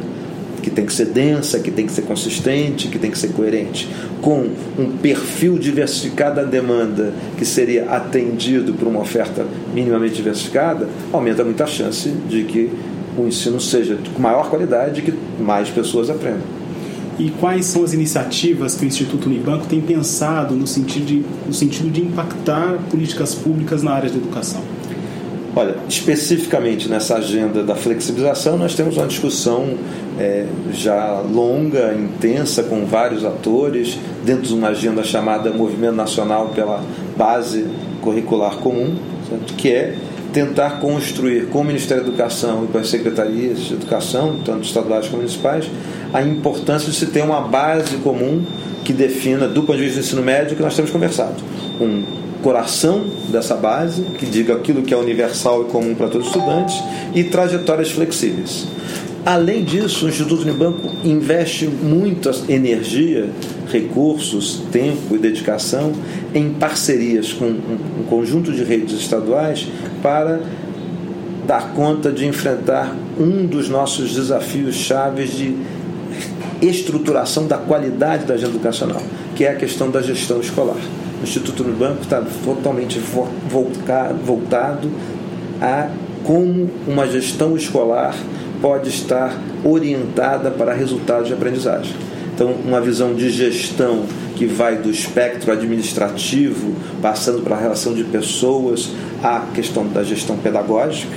que 0.61 0.69
tem 0.69 0.85
que 0.85 0.93
ser 0.93 1.07
densa, 1.07 1.59
que 1.59 1.69
tem 1.69 1.85
que 1.85 1.91
ser 1.91 2.03
consistente, 2.03 2.87
que 2.87 2.97
tem 2.97 3.11
que 3.11 3.17
ser 3.17 3.29
coerente, 3.33 3.89
com 4.21 4.47
um 4.79 4.97
perfil 5.01 5.57
diversificado 5.57 6.37
da 6.37 6.43
demanda 6.43 7.13
que 7.37 7.43
seria 7.43 7.89
atendido 7.89 8.73
por 8.73 8.87
uma 8.87 9.01
oferta 9.01 9.45
minimamente 9.73 10.15
diversificada, 10.15 10.87
aumenta 11.11 11.43
muito 11.43 11.61
a 11.61 11.67
chance 11.67 12.09
de 12.29 12.43
que 12.45 12.71
o 13.17 13.27
ensino 13.27 13.59
seja 13.59 13.97
com 14.13 14.21
maior 14.21 14.49
qualidade 14.49 15.01
e 15.01 15.03
que 15.03 15.13
mais 15.39 15.69
pessoas 15.69 16.09
aprendam. 16.09 16.63
E 17.19 17.29
quais 17.29 17.67
são 17.67 17.83
as 17.83 17.93
iniciativas 17.93 18.75
que 18.75 18.85
o 18.85 18.87
Instituto 18.87 19.27
Unibanco 19.27 19.67
tem 19.67 19.79
pensado 19.79 20.55
no 20.55 20.65
sentido 20.65 21.05
de, 21.05 21.25
no 21.45 21.53
sentido 21.53 21.91
de 21.91 22.01
impactar 22.01 22.79
políticas 22.89 23.35
públicas 23.35 23.83
na 23.83 23.91
área 23.91 24.09
de 24.09 24.17
educação? 24.17 24.61
Olha, 25.55 25.75
especificamente 25.87 26.89
nessa 26.89 27.17
agenda 27.17 27.61
da 27.61 27.75
flexibilização, 27.75 28.57
nós 28.57 28.73
temos 28.73 28.97
uma 28.97 29.05
discussão 29.05 29.75
é, 30.19 30.47
já 30.71 31.19
longa, 31.19 31.93
intensa, 31.93 32.63
com 32.63 32.85
vários 32.85 33.23
atores, 33.23 33.99
dentro 34.25 34.47
de 34.47 34.53
uma 34.55 34.69
agenda 34.69 35.03
chamada 35.03 35.51
Movimento 35.51 35.95
Nacional 35.95 36.49
pela 36.55 36.83
Base 37.15 37.67
Curricular 38.01 38.57
Comum, 38.57 38.95
certo? 39.29 39.53
que 39.53 39.69
é 39.69 39.95
tentar 40.33 40.79
construir 40.79 41.45
com 41.47 41.61
o 41.61 41.63
Ministério 41.63 42.03
da 42.03 42.09
Educação 42.09 42.65
e 42.65 42.67
com 42.67 42.77
as 42.79 42.89
secretarias 42.89 43.59
de 43.59 43.73
educação, 43.75 44.39
tanto 44.43 44.65
estaduais 44.65 45.05
como 45.05 45.17
municipais, 45.17 45.69
a 46.11 46.21
importância 46.21 46.91
de 46.91 46.97
se 46.97 47.05
ter 47.05 47.23
uma 47.23 47.41
base 47.41 47.97
comum 47.97 48.43
que 48.83 48.91
defina, 48.91 49.47
do 49.47 49.61
ponto 49.61 49.77
de 49.77 49.83
vista 49.83 49.99
do 49.99 50.03
ensino 50.03 50.21
médio, 50.21 50.57
que 50.57 50.61
nós 50.61 50.75
temos 50.75 50.91
conversado. 50.91 51.35
Um 51.79 52.03
coração 52.41 53.05
dessa 53.29 53.55
base, 53.55 54.01
que 54.19 54.25
diga 54.25 54.55
aquilo 54.55 54.81
que 54.81 54.93
é 54.93 54.97
universal 54.97 55.61
e 55.61 55.65
comum 55.65 55.95
para 55.95 56.09
todos 56.09 56.27
os 56.27 56.35
estudantes, 56.35 56.75
e 57.15 57.23
trajetórias 57.23 57.91
flexíveis. 57.91 58.67
Além 59.25 59.63
disso, 59.63 60.05
o 60.05 60.09
Instituto 60.09 60.41
Unibanco 60.41 60.91
investe 61.01 61.65
muita 61.65 62.31
energia, 62.49 63.29
recursos, 63.71 64.63
tempo 64.69 65.15
e 65.15 65.17
dedicação 65.17 65.93
em 66.35 66.49
parcerias 66.49 67.31
com 67.31 67.45
um 67.45 68.03
conjunto 68.09 68.51
de 68.51 68.65
redes 68.65 68.99
estaduais 68.99 69.65
para 70.01 70.41
dar 71.47 71.73
conta 71.73 72.11
de 72.11 72.25
enfrentar 72.25 72.93
um 73.17 73.45
dos 73.45 73.69
nossos 73.69 74.13
desafios 74.13 74.75
chaves 74.75 75.31
de 75.31 75.55
estruturação 76.61 77.47
da 77.47 77.57
qualidade 77.57 78.25
da 78.25 78.33
agenda 78.33 78.51
educacional, 78.51 79.01
que 79.37 79.45
é 79.45 79.51
a 79.51 79.55
questão 79.55 79.89
da 79.89 80.01
gestão 80.01 80.41
escolar. 80.41 80.77
O 81.21 81.23
Instituto 81.23 81.63
Unibanco 81.63 82.01
está 82.01 82.21
totalmente 82.43 82.99
voltado 82.99 84.91
a 85.61 85.89
como 86.25 86.69
uma 86.85 87.07
gestão 87.07 87.55
escolar 87.55 88.15
pode 88.63 88.87
estar 88.87 89.37
orientada 89.61 90.49
para 90.49 90.73
resultados 90.73 91.27
de 91.27 91.33
aprendizagem. 91.33 91.93
Então, 92.33 92.53
uma 92.65 92.79
visão 92.79 93.13
de 93.13 93.29
gestão 93.29 94.05
que 94.37 94.45
vai 94.45 94.77
do 94.77 94.89
espectro 94.89 95.51
administrativo, 95.51 96.73
passando 97.01 97.41
para 97.41 97.57
a 97.57 97.59
relação 97.59 97.93
de 97.93 98.05
pessoas, 98.05 98.89
à 99.21 99.41
questão 99.53 99.85
da 99.85 100.01
gestão 100.01 100.37
pedagógica, 100.37 101.11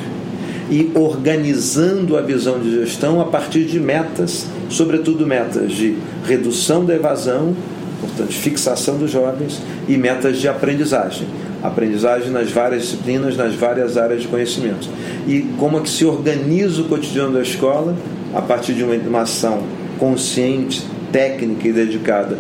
e 0.69 0.91
organizando 0.97 2.17
a 2.17 2.21
visão 2.21 2.59
de 2.59 2.81
gestão 2.81 3.21
a 3.21 3.27
partir 3.27 3.65
de 3.65 3.79
metas, 3.79 4.49
sobretudo 4.69 5.25
metas 5.25 5.71
de 5.71 5.97
redução 6.27 6.85
da 6.85 6.97
evasão, 6.97 7.55
portanto, 8.01 8.33
fixação 8.33 8.99
dos 8.99 9.13
jovens, 9.13 9.63
e 9.87 9.97
metas 9.97 10.39
de 10.39 10.49
aprendizagem 10.49 11.29
aprendizagem 11.67 12.31
nas 12.31 12.51
várias 12.51 12.83
disciplinas, 12.83 13.37
nas 13.37 13.55
várias 13.55 13.97
áreas 13.97 14.23
de 14.23 14.29
conhecimento. 14.29 14.89
E 15.27 15.43
como 15.59 15.79
é 15.79 15.81
que 15.81 15.91
se 15.91 16.05
organiza 16.05 16.83
o 16.83 16.85
cotidiano 16.85 17.33
da 17.33 17.43
escola 17.43 17.97
a 18.35 18.43
partir 18.43 18.75
de 18.75 18.85
uma 18.85 19.23
ação 19.23 19.63
consciente, 19.99 20.83
técnica 21.11 21.69
e 21.69 21.73
dedicada 21.73 22.39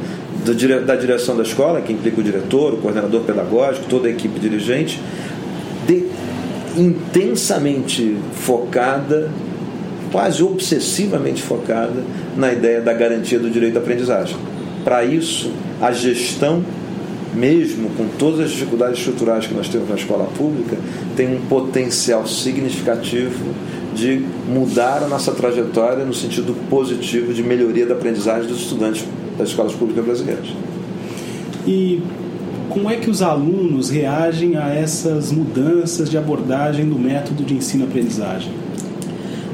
da 0.85 0.95
direção 0.95 1.37
da 1.37 1.43
escola, 1.43 1.81
que 1.81 1.93
implica 1.93 2.21
o 2.21 2.25
diretor, 2.25 2.75
o 2.75 2.77
coordenador 2.77 3.23
pedagógico, 3.23 3.87
toda 3.89 4.07
a 4.07 4.11
equipe 4.11 4.39
dirigente, 4.39 5.01
de, 5.87 6.07
intensamente 6.77 8.17
focada, 8.33 9.31
quase 10.13 10.43
obsessivamente 10.43 11.43
focada 11.43 12.05
na 12.37 12.53
ideia 12.53 12.81
da 12.81 12.93
garantia 12.93 13.39
do 13.39 13.51
direito 13.51 13.77
à 13.77 13.81
aprendizagem. 13.81 14.37
Para 14.85 15.05
isso, 15.05 15.51
a 15.81 15.91
gestão 15.91 16.63
mesmo 17.37 17.91
com 17.91 18.09
todas 18.19 18.41
as 18.41 18.51
dificuldades 18.51 18.99
estruturais 18.99 19.47
que 19.47 19.55
nós 19.55 19.69
temos 19.69 19.89
na 19.89 19.95
escola 19.95 20.25
pública, 20.37 20.77
tem 21.15 21.37
um 21.37 21.41
potencial 21.43 22.27
significativo 22.27 23.55
de 23.95 24.25
mudar 24.49 25.03
a 25.03 25.09
nossa 25.09 25.33
trajetória 25.33 26.05
no 26.05 26.15
sentido 26.15 26.55
positivo 26.69 27.33
de 27.33 27.43
melhoria 27.43 27.87
da 27.87 27.95
aprendizagem 27.95 28.49
dos 28.49 28.61
estudantes 28.61 29.05
das 29.37 29.49
escolas 29.49 29.73
públicas 29.75 30.05
brasileiras. 30.05 30.47
E 31.67 32.01
como 32.71 32.91
é 32.91 32.97
que 32.97 33.11
os 33.11 33.23
alunos 33.23 33.91
reagem 33.91 34.57
a 34.57 34.69
essas 34.69 35.31
mudanças 35.33 36.11
de 36.11 36.17
abordagem 36.17 36.89
do 36.89 36.99
método 36.99 37.43
de 37.43 37.55
ensino-aprendizagem? 37.55 38.53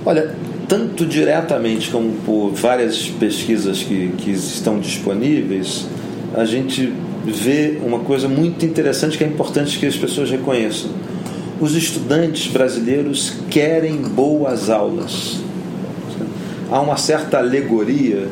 Olha, 0.04 0.34
tanto 0.68 1.06
diretamente 1.06 1.90
como 1.90 2.12
por 2.24 2.50
várias 2.50 3.08
pesquisas 3.08 3.82
que, 3.82 4.12
que 4.18 4.30
estão 4.30 4.78
disponíveis, 4.78 5.86
a 6.34 6.44
gente 6.44 6.92
vê 7.24 7.78
uma 7.84 8.00
coisa 8.00 8.28
muito 8.28 8.64
interessante 8.64 9.16
que 9.16 9.24
é 9.24 9.26
importante 9.26 9.78
que 9.78 9.86
as 9.86 9.96
pessoas 9.96 10.30
reconheçam. 10.30 10.90
Os 11.60 11.76
estudantes 11.76 12.50
brasileiros 12.50 13.34
querem 13.48 13.96
boas 13.96 14.68
aulas. 14.68 15.40
Há 16.70 16.80
uma 16.80 16.96
certa 16.96 17.38
alegoria 17.38 18.26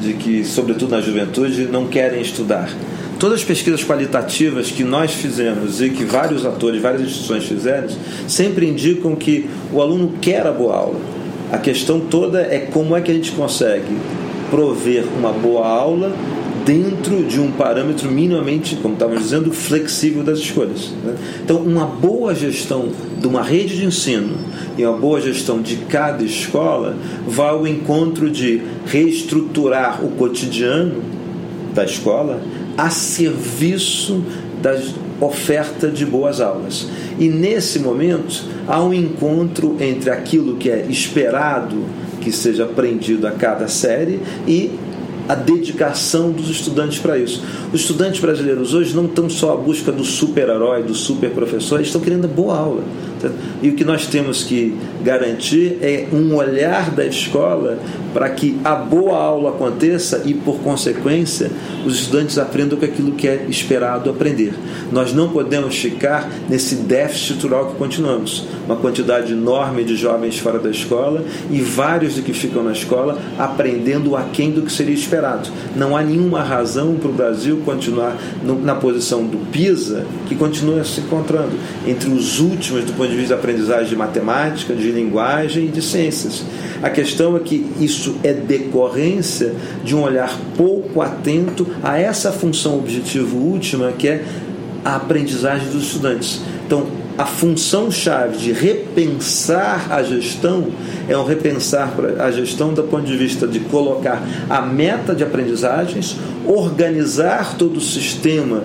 de 0.00 0.12
que, 0.12 0.44
sobretudo 0.44 0.90
na 0.90 1.00
juventude, 1.00 1.64
não 1.64 1.86
querem 1.86 2.20
estudar. 2.20 2.70
Todas 3.18 3.40
as 3.40 3.44
pesquisas 3.44 3.82
qualitativas 3.82 4.70
que 4.70 4.84
nós 4.84 5.12
fizemos 5.12 5.80
e 5.80 5.88
que 5.88 6.04
vários 6.04 6.44
atores, 6.44 6.82
várias 6.82 7.00
instituições 7.00 7.44
fizeram, 7.44 7.88
sempre 8.28 8.68
indicam 8.68 9.16
que 9.16 9.48
o 9.72 9.80
aluno 9.80 10.12
quer 10.20 10.46
a 10.46 10.52
boa 10.52 10.76
aula. 10.76 11.00
A 11.50 11.58
questão 11.58 11.98
toda 11.98 12.42
é 12.42 12.58
como 12.58 12.94
é 12.94 13.00
que 13.00 13.10
a 13.10 13.14
gente 13.14 13.32
consegue 13.32 13.96
prover 14.50 15.04
uma 15.18 15.32
boa 15.32 15.66
aula 15.66 16.12
dentro 16.66 17.22
de 17.22 17.40
um 17.40 17.52
parâmetro 17.52 18.10
minimamente, 18.10 18.74
como 18.82 18.94
estávamos 18.94 19.22
dizendo, 19.22 19.52
flexível 19.52 20.24
das 20.24 20.40
escolhas. 20.40 20.90
Né? 21.04 21.14
Então, 21.44 21.58
uma 21.58 21.86
boa 21.86 22.34
gestão 22.34 22.88
de 23.20 23.26
uma 23.28 23.40
rede 23.40 23.76
de 23.76 23.86
ensino 23.86 24.36
e 24.76 24.84
uma 24.84 24.98
boa 24.98 25.20
gestão 25.20 25.62
de 25.62 25.76
cada 25.76 26.24
escola 26.24 26.96
vai 27.24 27.50
ao 27.50 27.66
encontro 27.68 28.28
de 28.28 28.60
reestruturar 28.84 30.04
o 30.04 30.10
cotidiano 30.10 31.02
da 31.72 31.84
escola 31.84 32.42
a 32.76 32.90
serviço 32.90 34.24
da 34.60 34.76
oferta 35.20 35.88
de 35.88 36.04
boas 36.04 36.40
aulas. 36.40 36.88
E 37.16 37.28
nesse 37.28 37.78
momento 37.78 38.44
há 38.66 38.82
um 38.82 38.92
encontro 38.92 39.76
entre 39.78 40.10
aquilo 40.10 40.56
que 40.56 40.68
é 40.68 40.84
esperado 40.88 41.76
que 42.20 42.32
seja 42.32 42.64
aprendido 42.64 43.24
a 43.28 43.30
cada 43.30 43.68
série 43.68 44.18
e 44.48 44.72
a 45.28 45.34
dedicação 45.34 46.30
dos 46.30 46.48
estudantes 46.48 46.98
para 46.98 47.18
isso. 47.18 47.42
Os 47.72 47.80
estudantes 47.80 48.20
brasileiros 48.20 48.74
hoje 48.74 48.94
não 48.94 49.06
estão 49.06 49.28
só 49.28 49.54
à 49.54 49.56
busca 49.56 49.90
do 49.90 50.04
super-herói, 50.04 50.82
do 50.82 50.94
super-professor, 50.94 51.76
eles 51.76 51.88
estão 51.88 52.00
querendo 52.00 52.28
boa 52.28 52.56
aula. 52.56 52.82
E 53.62 53.68
o 53.68 53.74
que 53.74 53.84
nós 53.84 54.06
temos 54.06 54.42
que 54.42 54.76
garantir 55.02 55.78
é 55.80 56.06
um 56.12 56.34
olhar 56.34 56.90
da 56.90 57.04
escola 57.04 57.78
para 58.12 58.30
que 58.30 58.58
a 58.64 58.74
boa 58.74 59.16
aula 59.18 59.50
aconteça 59.50 60.22
e, 60.24 60.32
por 60.32 60.58
consequência, 60.60 61.50
os 61.84 62.00
estudantes 62.00 62.38
aprendam 62.38 62.78
com 62.78 62.84
aquilo 62.84 63.12
que 63.12 63.28
é 63.28 63.44
esperado 63.48 64.08
aprender. 64.08 64.54
Nós 64.90 65.12
não 65.12 65.28
podemos 65.28 65.76
ficar 65.76 66.30
nesse 66.48 66.76
déficit 66.76 67.32
estrutural 67.32 67.66
que 67.66 67.76
continuamos. 67.76 68.44
Uma 68.64 68.76
quantidade 68.76 69.32
enorme 69.32 69.84
de 69.84 69.96
jovens 69.96 70.38
fora 70.38 70.58
da 70.58 70.70
escola 70.70 71.24
e 71.50 71.60
vários 71.60 72.14
de 72.14 72.22
que 72.22 72.32
ficam 72.32 72.62
na 72.62 72.72
escola 72.72 73.18
aprendendo 73.38 74.16
aquém 74.16 74.50
do 74.50 74.62
que 74.62 74.72
seria 74.72 74.94
esperado. 74.94 75.50
Não 75.74 75.96
há 75.96 76.02
nenhuma 76.02 76.42
razão 76.42 76.94
para 76.94 77.10
o 77.10 77.12
Brasil 77.12 77.60
continuar 77.64 78.16
na 78.62 78.74
posição 78.74 79.24
do 79.26 79.38
PISA, 79.50 80.06
que 80.26 80.34
continua 80.34 80.82
se 80.84 81.00
encontrando 81.00 81.52
entre 81.86 82.08
os 82.10 82.40
últimos 82.40 82.84
do 82.84 82.92
ponto 82.92 83.10
de 83.10 83.15
de 83.24 83.32
aprendizagem 83.32 83.88
de 83.88 83.96
matemática, 83.96 84.74
de 84.74 84.90
linguagem 84.90 85.66
e 85.66 85.68
de 85.68 85.82
ciências. 85.82 86.44
A 86.82 86.90
questão 86.90 87.36
é 87.36 87.40
que 87.40 87.66
isso 87.80 88.16
é 88.22 88.32
decorrência 88.32 89.54
de 89.84 89.94
um 89.94 90.02
olhar 90.02 90.36
pouco 90.56 91.00
atento 91.00 91.66
a 91.82 91.98
essa 91.98 92.32
função 92.32 92.78
objetivo 92.78 93.38
última 93.38 93.92
que 93.92 94.08
é 94.08 94.24
a 94.84 94.96
aprendizagem 94.96 95.68
dos 95.68 95.84
estudantes. 95.84 96.40
Então, 96.66 96.86
a 97.18 97.24
função 97.24 97.90
chave 97.90 98.36
de 98.36 98.52
repensar 98.52 99.90
a 99.90 100.02
gestão 100.02 100.68
é 101.08 101.16
um 101.16 101.24
repensar 101.24 101.94
a 102.20 102.30
gestão 102.30 102.74
do 102.74 102.82
ponto 102.82 103.06
de 103.06 103.16
vista 103.16 103.46
de 103.48 103.58
colocar 103.60 104.22
a 104.50 104.60
meta 104.60 105.14
de 105.14 105.24
aprendizagens, 105.24 106.16
organizar 106.46 107.56
todo 107.56 107.78
o 107.78 107.80
sistema 107.80 108.62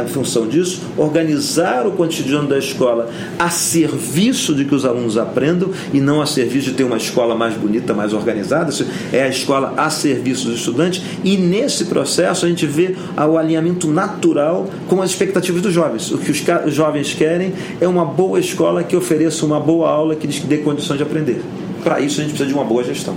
em 0.00 0.06
função 0.06 0.46
disso, 0.46 0.82
organizar 0.96 1.86
o 1.86 1.92
cotidiano 1.92 2.48
da 2.48 2.58
escola 2.58 3.10
a 3.38 3.50
serviço 3.50 4.54
de 4.54 4.64
que 4.64 4.74
os 4.74 4.84
alunos 4.84 5.18
aprendam 5.18 5.70
e 5.92 6.00
não 6.00 6.22
a 6.22 6.26
serviço 6.26 6.70
de 6.70 6.76
ter 6.76 6.84
uma 6.84 6.96
escola 6.96 7.34
mais 7.34 7.54
bonita, 7.54 7.92
mais 7.92 8.12
organizada. 8.12 8.72
É 9.12 9.22
a 9.22 9.28
escola 9.28 9.74
a 9.76 9.90
serviço 9.90 10.46
dos 10.46 10.58
estudantes 10.58 11.02
e 11.24 11.36
nesse 11.36 11.86
processo 11.86 12.46
a 12.46 12.48
gente 12.48 12.66
vê 12.66 12.94
o 13.16 13.36
alinhamento 13.36 13.88
natural 13.88 14.68
com 14.88 15.02
as 15.02 15.10
expectativas 15.10 15.60
dos 15.60 15.72
jovens. 15.72 16.10
O 16.10 16.18
que 16.18 16.30
os 16.30 16.74
jovens 16.74 17.12
querem 17.12 17.52
é 17.80 17.88
uma 17.88 18.04
boa 18.04 18.38
escola 18.38 18.82
que 18.82 18.96
ofereça 18.96 19.44
uma 19.44 19.60
boa 19.60 19.90
aula 19.90 20.14
que 20.14 20.26
lhes 20.26 20.40
dê 20.40 20.58
condições 20.58 20.96
de 20.96 21.02
aprender. 21.02 21.42
Para 21.82 22.00
isso 22.00 22.20
a 22.20 22.22
gente 22.22 22.30
precisa 22.30 22.48
de 22.48 22.54
uma 22.54 22.64
boa 22.64 22.84
gestão. 22.84 23.16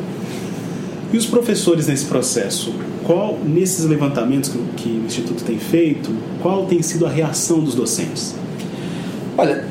E 1.15 1.17
os 1.17 1.25
professores 1.25 1.87
nesse 1.87 2.03
processo? 2.03 2.73
qual, 3.05 3.39
nesses 3.41 3.85
levantamentos 3.85 4.49
que, 4.49 4.57
que 4.75 4.89
o 4.89 5.05
Instituto 5.05 5.45
tem 5.45 5.57
feito, 5.57 6.11
qual 6.41 6.65
tem 6.65 6.81
sido 6.81 7.05
a 7.05 7.09
reação 7.09 7.61
dos 7.61 7.73
docentes? 7.73 8.35
Olha, 9.37 9.63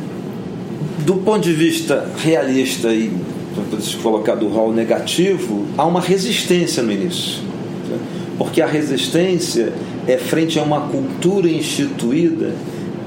do 1.05 1.17
ponto 1.17 1.41
de 1.41 1.53
vista 1.53 2.09
realista 2.17 2.95
e 2.95 3.13
se 3.81 3.97
colocar 3.97 4.37
do 4.37 4.49
rol 4.49 4.73
negativo, 4.73 5.67
há 5.77 5.85
uma 5.85 6.01
resistência 6.01 6.83
no 6.83 6.91
início. 6.91 7.43
Porque 8.39 8.63
a 8.63 8.67
resistência 8.67 9.73
é 10.07 10.17
frente 10.17 10.59
a 10.59 10.63
uma 10.63 10.89
cultura 10.89 11.49
instituída 11.49 12.55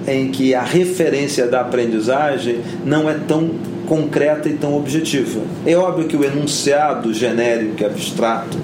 em 0.07 0.29
que 0.29 0.55
a 0.55 0.63
referência 0.63 1.47
da 1.47 1.61
aprendizagem 1.61 2.61
não 2.85 3.09
é 3.09 3.13
tão 3.27 3.51
concreta 3.85 4.47
e 4.47 4.53
tão 4.53 4.75
objetiva. 4.75 5.41
É 5.65 5.75
óbvio 5.75 6.07
que 6.07 6.15
o 6.15 6.23
enunciado 6.23 7.13
genérico, 7.13 7.85
abstrato, 7.85 8.57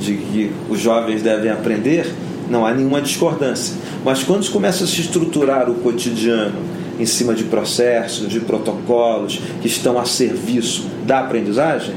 de 0.00 0.14
que 0.14 0.52
os 0.68 0.80
jovens 0.80 1.22
devem 1.22 1.50
aprender, 1.50 2.12
não 2.50 2.66
há 2.66 2.74
nenhuma 2.74 3.00
discordância. 3.00 3.74
Mas 4.04 4.22
quando 4.22 4.50
começa 4.50 4.84
a 4.84 4.86
se 4.86 5.00
estruturar 5.00 5.70
o 5.70 5.74
cotidiano 5.76 6.58
em 6.98 7.06
cima 7.06 7.34
de 7.34 7.44
processos, 7.44 8.28
de 8.28 8.40
protocolos 8.40 9.40
que 9.60 9.68
estão 9.68 9.98
a 9.98 10.04
serviço 10.04 10.86
da 11.06 11.20
aprendizagem, 11.20 11.94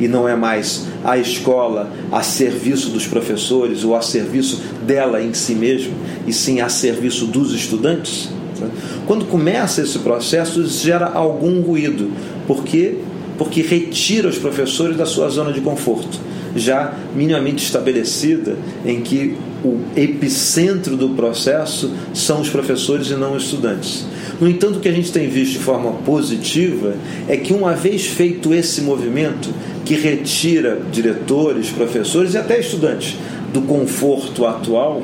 e 0.00 0.06
não 0.06 0.28
é 0.28 0.36
mais 0.36 0.86
a 1.04 1.18
escola 1.18 1.90
a 2.12 2.22
serviço 2.22 2.90
dos 2.90 3.06
professores 3.06 3.84
ou 3.84 3.96
a 3.96 4.00
serviço 4.00 4.62
dela 4.86 5.20
em 5.20 5.34
si 5.34 5.54
mesmo, 5.54 5.92
e 6.26 6.32
sim 6.32 6.60
a 6.60 6.68
serviço 6.68 7.26
dos 7.26 7.52
estudantes. 7.52 8.30
Né? 8.58 8.70
Quando 9.06 9.24
começa 9.26 9.82
esse 9.82 9.98
processo, 10.00 10.66
gera 10.66 11.06
algum 11.06 11.60
ruído. 11.60 12.10
Por 12.46 12.64
quê? 12.64 12.96
Porque 13.36 13.62
retira 13.62 14.28
os 14.28 14.38
professores 14.38 14.96
da 14.96 15.06
sua 15.06 15.28
zona 15.28 15.52
de 15.52 15.60
conforto 15.60 16.18
já 16.56 16.94
minimamente 17.14 17.64
estabelecida 17.64 18.56
em 18.84 19.00
que 19.00 19.36
o 19.64 19.80
epicentro 19.96 20.96
do 20.96 21.10
processo 21.10 21.92
são 22.14 22.40
os 22.40 22.48
professores 22.48 23.08
e 23.08 23.14
não 23.14 23.34
os 23.34 23.44
estudantes. 23.44 24.06
No 24.40 24.48
entanto, 24.48 24.78
o 24.78 24.80
que 24.80 24.88
a 24.88 24.92
gente 24.92 25.10
tem 25.10 25.28
visto 25.28 25.54
de 25.54 25.58
forma 25.58 25.92
positiva 26.04 26.94
é 27.28 27.36
que, 27.36 27.52
uma 27.52 27.74
vez 27.74 28.06
feito 28.06 28.54
esse 28.54 28.80
movimento 28.82 29.48
que 29.84 29.94
retira 29.94 30.80
diretores, 30.92 31.70
professores 31.70 32.34
e 32.34 32.38
até 32.38 32.60
estudantes 32.60 33.16
do 33.52 33.62
conforto 33.62 34.46
atual, 34.46 35.02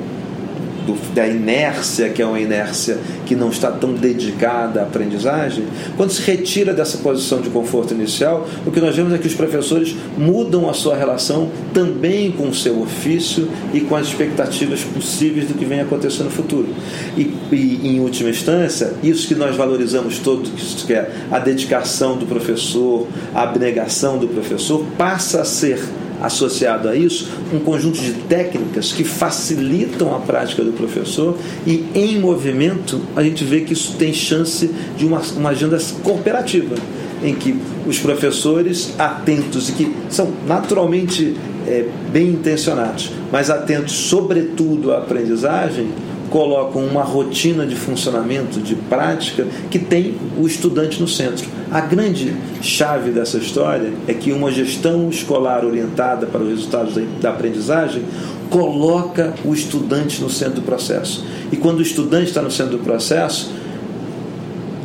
do, 0.86 1.14
da 1.14 1.26
inércia, 1.26 2.08
que 2.08 2.22
é 2.22 2.26
uma 2.26 2.40
inércia 2.40 2.98
que 3.26 3.34
não 3.34 3.48
está 3.48 3.70
tão 3.70 3.94
dedicada 3.94 4.80
à 4.80 4.82
aprendizagem, 4.84 5.64
quando 5.96 6.10
se 6.10 6.22
retira 6.22 6.72
dessa 6.72 6.98
posição 6.98 7.40
de 7.40 7.50
conforto 7.50 7.94
inicial, 7.94 8.46
o 8.66 8.70
que 8.70 8.80
nós 8.80 8.94
vemos 8.94 9.12
é 9.12 9.18
que 9.18 9.26
os 9.26 9.34
professores 9.34 9.94
mudam 10.16 10.68
a 10.68 10.72
sua 10.72 10.96
relação 10.96 11.50
também 11.72 12.30
com 12.32 12.48
o 12.48 12.54
seu 12.54 12.80
ofício 12.80 13.48
e 13.72 13.80
com 13.80 13.96
as 13.96 14.08
expectativas 14.08 14.82
possíveis 14.82 15.46
do 15.46 15.54
que 15.54 15.64
vem 15.64 15.80
acontecer 15.80 16.22
no 16.22 16.30
futuro. 16.30 16.68
E, 17.16 17.32
e 17.52 17.80
em 17.84 18.00
última 18.00 18.30
instância, 18.30 18.92
isso 19.02 19.26
que 19.28 19.34
nós 19.34 19.56
valorizamos 19.56 20.18
todos, 20.18 20.84
que 20.84 20.92
é 20.92 21.10
a 21.30 21.38
dedicação 21.38 22.16
do 22.16 22.26
professor, 22.26 23.06
a 23.34 23.42
abnegação 23.42 24.18
do 24.18 24.28
professor, 24.28 24.84
passa 24.96 25.40
a 25.40 25.44
ser 25.44 25.80
associado 26.24 26.88
a 26.88 26.96
isso 26.96 27.28
um 27.52 27.58
conjunto 27.58 28.00
de 28.00 28.12
técnicas 28.12 28.92
que 28.92 29.04
facilitam 29.04 30.14
a 30.14 30.18
prática 30.18 30.62
do 30.62 30.72
professor 30.72 31.36
e 31.66 31.84
em 31.94 32.18
movimento 32.18 33.00
a 33.14 33.22
gente 33.22 33.44
vê 33.44 33.60
que 33.60 33.72
isso 33.72 33.96
tem 33.96 34.12
chance 34.12 34.70
de 34.96 35.06
uma, 35.06 35.20
uma 35.36 35.50
agenda 35.50 35.78
cooperativa 36.02 36.74
em 37.22 37.34
que 37.34 37.58
os 37.86 37.98
professores 37.98 38.94
atentos 38.98 39.68
e 39.68 39.72
que 39.72 39.96
são 40.10 40.32
naturalmente 40.46 41.34
é, 41.66 41.86
bem 42.12 42.28
intencionados, 42.28 43.10
mas 43.32 43.48
atentos 43.48 43.94
sobretudo 43.94 44.92
à 44.92 44.98
aprendizagem, 44.98 45.88
colocam 46.34 46.84
uma 46.84 47.04
rotina 47.04 47.64
de 47.64 47.76
funcionamento, 47.76 48.58
de 48.58 48.74
prática, 48.74 49.46
que 49.70 49.78
tem 49.78 50.16
o 50.36 50.44
estudante 50.48 51.00
no 51.00 51.06
centro. 51.06 51.46
A 51.70 51.80
grande 51.80 52.34
chave 52.60 53.12
dessa 53.12 53.38
história 53.38 53.92
é 54.08 54.14
que 54.14 54.32
uma 54.32 54.50
gestão 54.50 55.08
escolar 55.08 55.64
orientada 55.64 56.26
para 56.26 56.42
os 56.42 56.48
resultados 56.48 57.00
da 57.20 57.30
aprendizagem 57.30 58.02
coloca 58.50 59.32
o 59.44 59.54
estudante 59.54 60.20
no 60.20 60.28
centro 60.28 60.56
do 60.56 60.62
processo. 60.62 61.24
E 61.52 61.56
quando 61.56 61.78
o 61.78 61.82
estudante 61.82 62.30
está 62.30 62.42
no 62.42 62.50
centro 62.50 62.78
do 62.78 62.82
processo, 62.82 63.52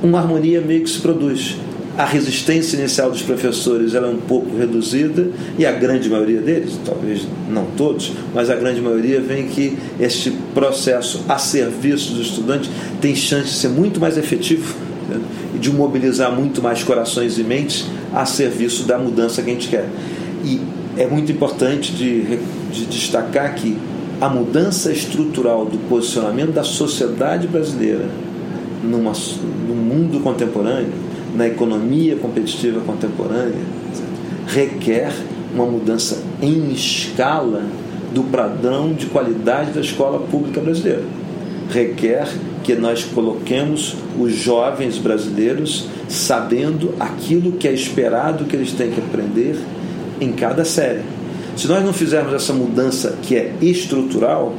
uma 0.04 0.20
harmonia 0.20 0.62
meio 0.62 0.84
que 0.84 0.90
se 0.92 1.00
produz. 1.00 1.58
A 2.00 2.06
resistência 2.06 2.78
inicial 2.78 3.12
dos 3.12 3.22
professores 3.22 3.94
ela 3.94 4.08
é 4.08 4.10
um 4.10 4.22
pouco 4.22 4.56
reduzida 4.56 5.32
e 5.58 5.66
a 5.66 5.72
grande 5.74 6.10
maioria 6.10 6.40
deles, 6.40 6.80
talvez 6.86 7.28
não 7.50 7.66
todos, 7.76 8.14
mas 8.34 8.50
a 8.50 8.56
grande 8.56 8.80
maioria 8.80 9.20
vem 9.20 9.48
que 9.48 9.78
este 10.00 10.32
processo 10.54 11.26
a 11.28 11.38
serviço 11.38 12.14
do 12.14 12.22
estudante 12.22 12.72
tem 13.02 13.14
chance 13.14 13.50
de 13.50 13.56
ser 13.56 13.68
muito 13.68 14.00
mais 14.00 14.18
efetivo 14.18 14.74
né, 15.10 15.20
e 15.54 15.58
de 15.58 15.70
mobilizar 15.74 16.32
muito 16.32 16.62
mais 16.62 16.82
corações 16.84 17.38
e 17.38 17.44
mentes 17.44 17.86
a 18.14 18.26
serviço 18.26 18.84
da 18.84 18.98
mudança 18.98 19.42
que 19.42 19.50
a 19.50 19.54
gente 19.54 19.68
quer. 19.68 19.90
E 20.46 20.62
é 20.96 21.06
muito 21.06 21.30
importante 21.34 21.92
de, 21.92 22.40
de 22.72 22.86
destacar 22.86 23.56
que 23.56 23.78
a 24.22 24.30
mudança 24.30 24.90
estrutural 24.90 25.66
do 25.66 25.78
posicionamento 25.90 26.54
da 26.54 26.64
sociedade 26.64 27.46
brasileira 27.46 28.08
numa, 28.82 29.12
no 29.68 29.76
mundo 29.76 30.22
contemporâneo, 30.22 31.09
na 31.36 31.48
economia 31.48 32.16
competitiva 32.16 32.82
contemporânea, 32.82 33.62
requer 34.48 35.12
uma 35.54 35.66
mudança 35.66 36.22
em 36.42 36.72
escala 36.72 37.64
do 38.14 38.24
padrão 38.24 38.94
de 38.94 39.06
qualidade 39.08 39.72
da 39.72 39.82
escola 39.82 40.20
pública 40.20 40.60
brasileira. 40.60 41.04
Requer 41.70 42.28
que 42.64 42.76
nós 42.76 43.04
coloquemos 43.04 43.96
os 44.20 44.34
jovens 44.34 44.98
brasileiros 44.98 45.88
sabendo 46.08 46.94
aquilo 47.00 47.54
que 47.54 47.68
é 47.68 47.74
esperado 47.74 48.46
que 48.46 48.56
eles 48.56 48.72
têm 48.72 48.90
que 48.90 49.00
aprender 49.00 49.56
em 50.20 50.32
cada 50.32 50.66
série. 50.66 51.02
Se 51.56 51.68
nós 51.68 51.84
não 51.84 51.94
fizermos 51.94 52.34
essa 52.34 52.54
mudança 52.54 53.18
que 53.22 53.36
é 53.36 53.54
estrutural, 53.62 54.54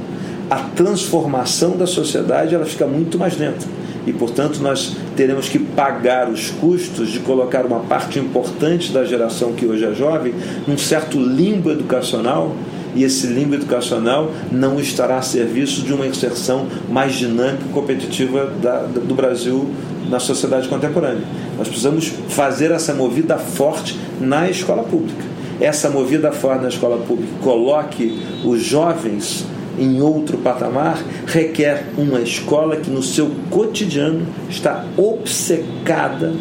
a 0.48 0.56
transformação 0.58 1.76
da 1.76 1.86
sociedade 1.86 2.54
ela 2.54 2.66
fica 2.66 2.86
muito 2.86 3.18
mais 3.18 3.36
lenta 3.36 3.66
e, 4.06 4.12
portanto, 4.12 4.60
nós 4.60 4.96
teremos 5.16 5.48
que 5.48 5.58
pagar 5.58 6.28
os 6.28 6.50
custos 6.50 7.10
de 7.10 7.20
colocar 7.20 7.66
uma 7.66 7.80
parte 7.80 8.18
importante 8.18 8.92
da 8.92 9.04
geração 9.04 9.52
que 9.52 9.66
hoje 9.66 9.84
é 9.84 9.94
jovem 9.94 10.34
num 10.66 10.78
certo 10.78 11.18
limbo 11.18 11.70
educacional 11.70 12.54
e 12.94 13.04
esse 13.04 13.26
limbo 13.26 13.54
educacional 13.54 14.32
não 14.50 14.80
estará 14.80 15.18
a 15.18 15.22
serviço 15.22 15.82
de 15.82 15.92
uma 15.92 16.06
inserção 16.06 16.66
mais 16.88 17.14
dinâmica 17.14 17.64
e 17.68 17.72
competitiva 17.72 18.52
da, 18.60 18.80
do 18.80 19.14
Brasil 19.14 19.70
na 20.08 20.18
sociedade 20.18 20.68
contemporânea. 20.68 21.22
Nós 21.56 21.68
precisamos 21.68 22.12
fazer 22.28 22.70
essa 22.72 22.92
movida 22.92 23.38
forte 23.38 23.98
na 24.20 24.50
escola 24.50 24.82
pública. 24.82 25.22
Essa 25.60 25.90
movida 25.90 26.32
forte 26.32 26.62
na 26.62 26.68
escola 26.68 26.96
pública 27.04 27.32
coloque 27.42 28.18
os 28.44 28.62
jovens 28.62 29.44
em 29.78 30.00
outro 30.00 30.38
patamar, 30.38 31.02
requer 31.26 31.86
uma 31.96 32.20
escola 32.20 32.76
que 32.76 32.90
no 32.90 33.02
seu 33.02 33.30
cotidiano 33.50 34.26
está 34.48 34.84
obcecada, 34.96 36.32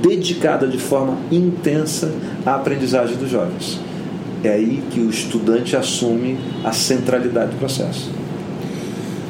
dedicada 0.00 0.66
de 0.66 0.78
forma 0.78 1.16
intensa 1.30 2.12
à 2.44 2.54
aprendizagem 2.54 3.16
dos 3.16 3.30
jovens. 3.30 3.80
É 4.44 4.50
aí 4.50 4.82
que 4.90 5.00
o 5.00 5.08
estudante 5.08 5.76
assume 5.76 6.38
a 6.64 6.72
centralidade 6.72 7.52
do 7.52 7.58
processo. 7.58 8.10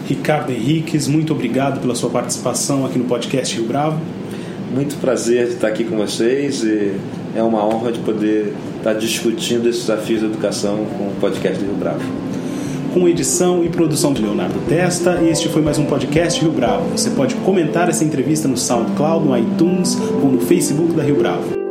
Ricardo 0.06 0.50
Henriques, 0.50 1.06
muito 1.06 1.32
obrigado 1.32 1.80
pela 1.80 1.94
sua 1.94 2.10
participação 2.10 2.84
aqui 2.84 2.98
no 2.98 3.04
podcast 3.04 3.54
Rio 3.56 3.66
Bravo. 3.66 4.00
Muito 4.74 4.96
prazer 4.96 5.48
de 5.48 5.52
estar 5.54 5.68
aqui 5.68 5.84
com 5.84 5.96
vocês 5.96 6.64
e 6.64 6.92
é 7.36 7.42
uma 7.42 7.64
honra 7.64 7.92
de 7.92 7.98
poder 8.00 8.54
estar 8.78 8.94
discutindo 8.94 9.68
esses 9.68 9.82
desafios 9.82 10.22
da 10.22 10.28
educação 10.28 10.84
com 10.96 11.04
o 11.04 11.14
podcast 11.20 11.58
do 11.58 11.66
Rio 11.66 11.76
Bravo 11.76 12.31
com 12.92 13.08
edição 13.08 13.64
e 13.64 13.68
produção 13.68 14.12
de 14.12 14.22
Leonardo 14.22 14.60
Testa. 14.68 15.20
E 15.22 15.28
este 15.28 15.48
foi 15.48 15.62
mais 15.62 15.78
um 15.78 15.86
podcast 15.86 16.40
Rio 16.40 16.52
Bravo. 16.52 16.90
Você 16.90 17.10
pode 17.10 17.34
comentar 17.36 17.88
essa 17.88 18.04
entrevista 18.04 18.46
no 18.46 18.56
SoundCloud, 18.56 19.26
no 19.26 19.36
iTunes 19.36 19.98
ou 20.22 20.30
no 20.30 20.40
Facebook 20.40 20.92
da 20.92 21.02
Rio 21.02 21.16
Bravo. 21.16 21.61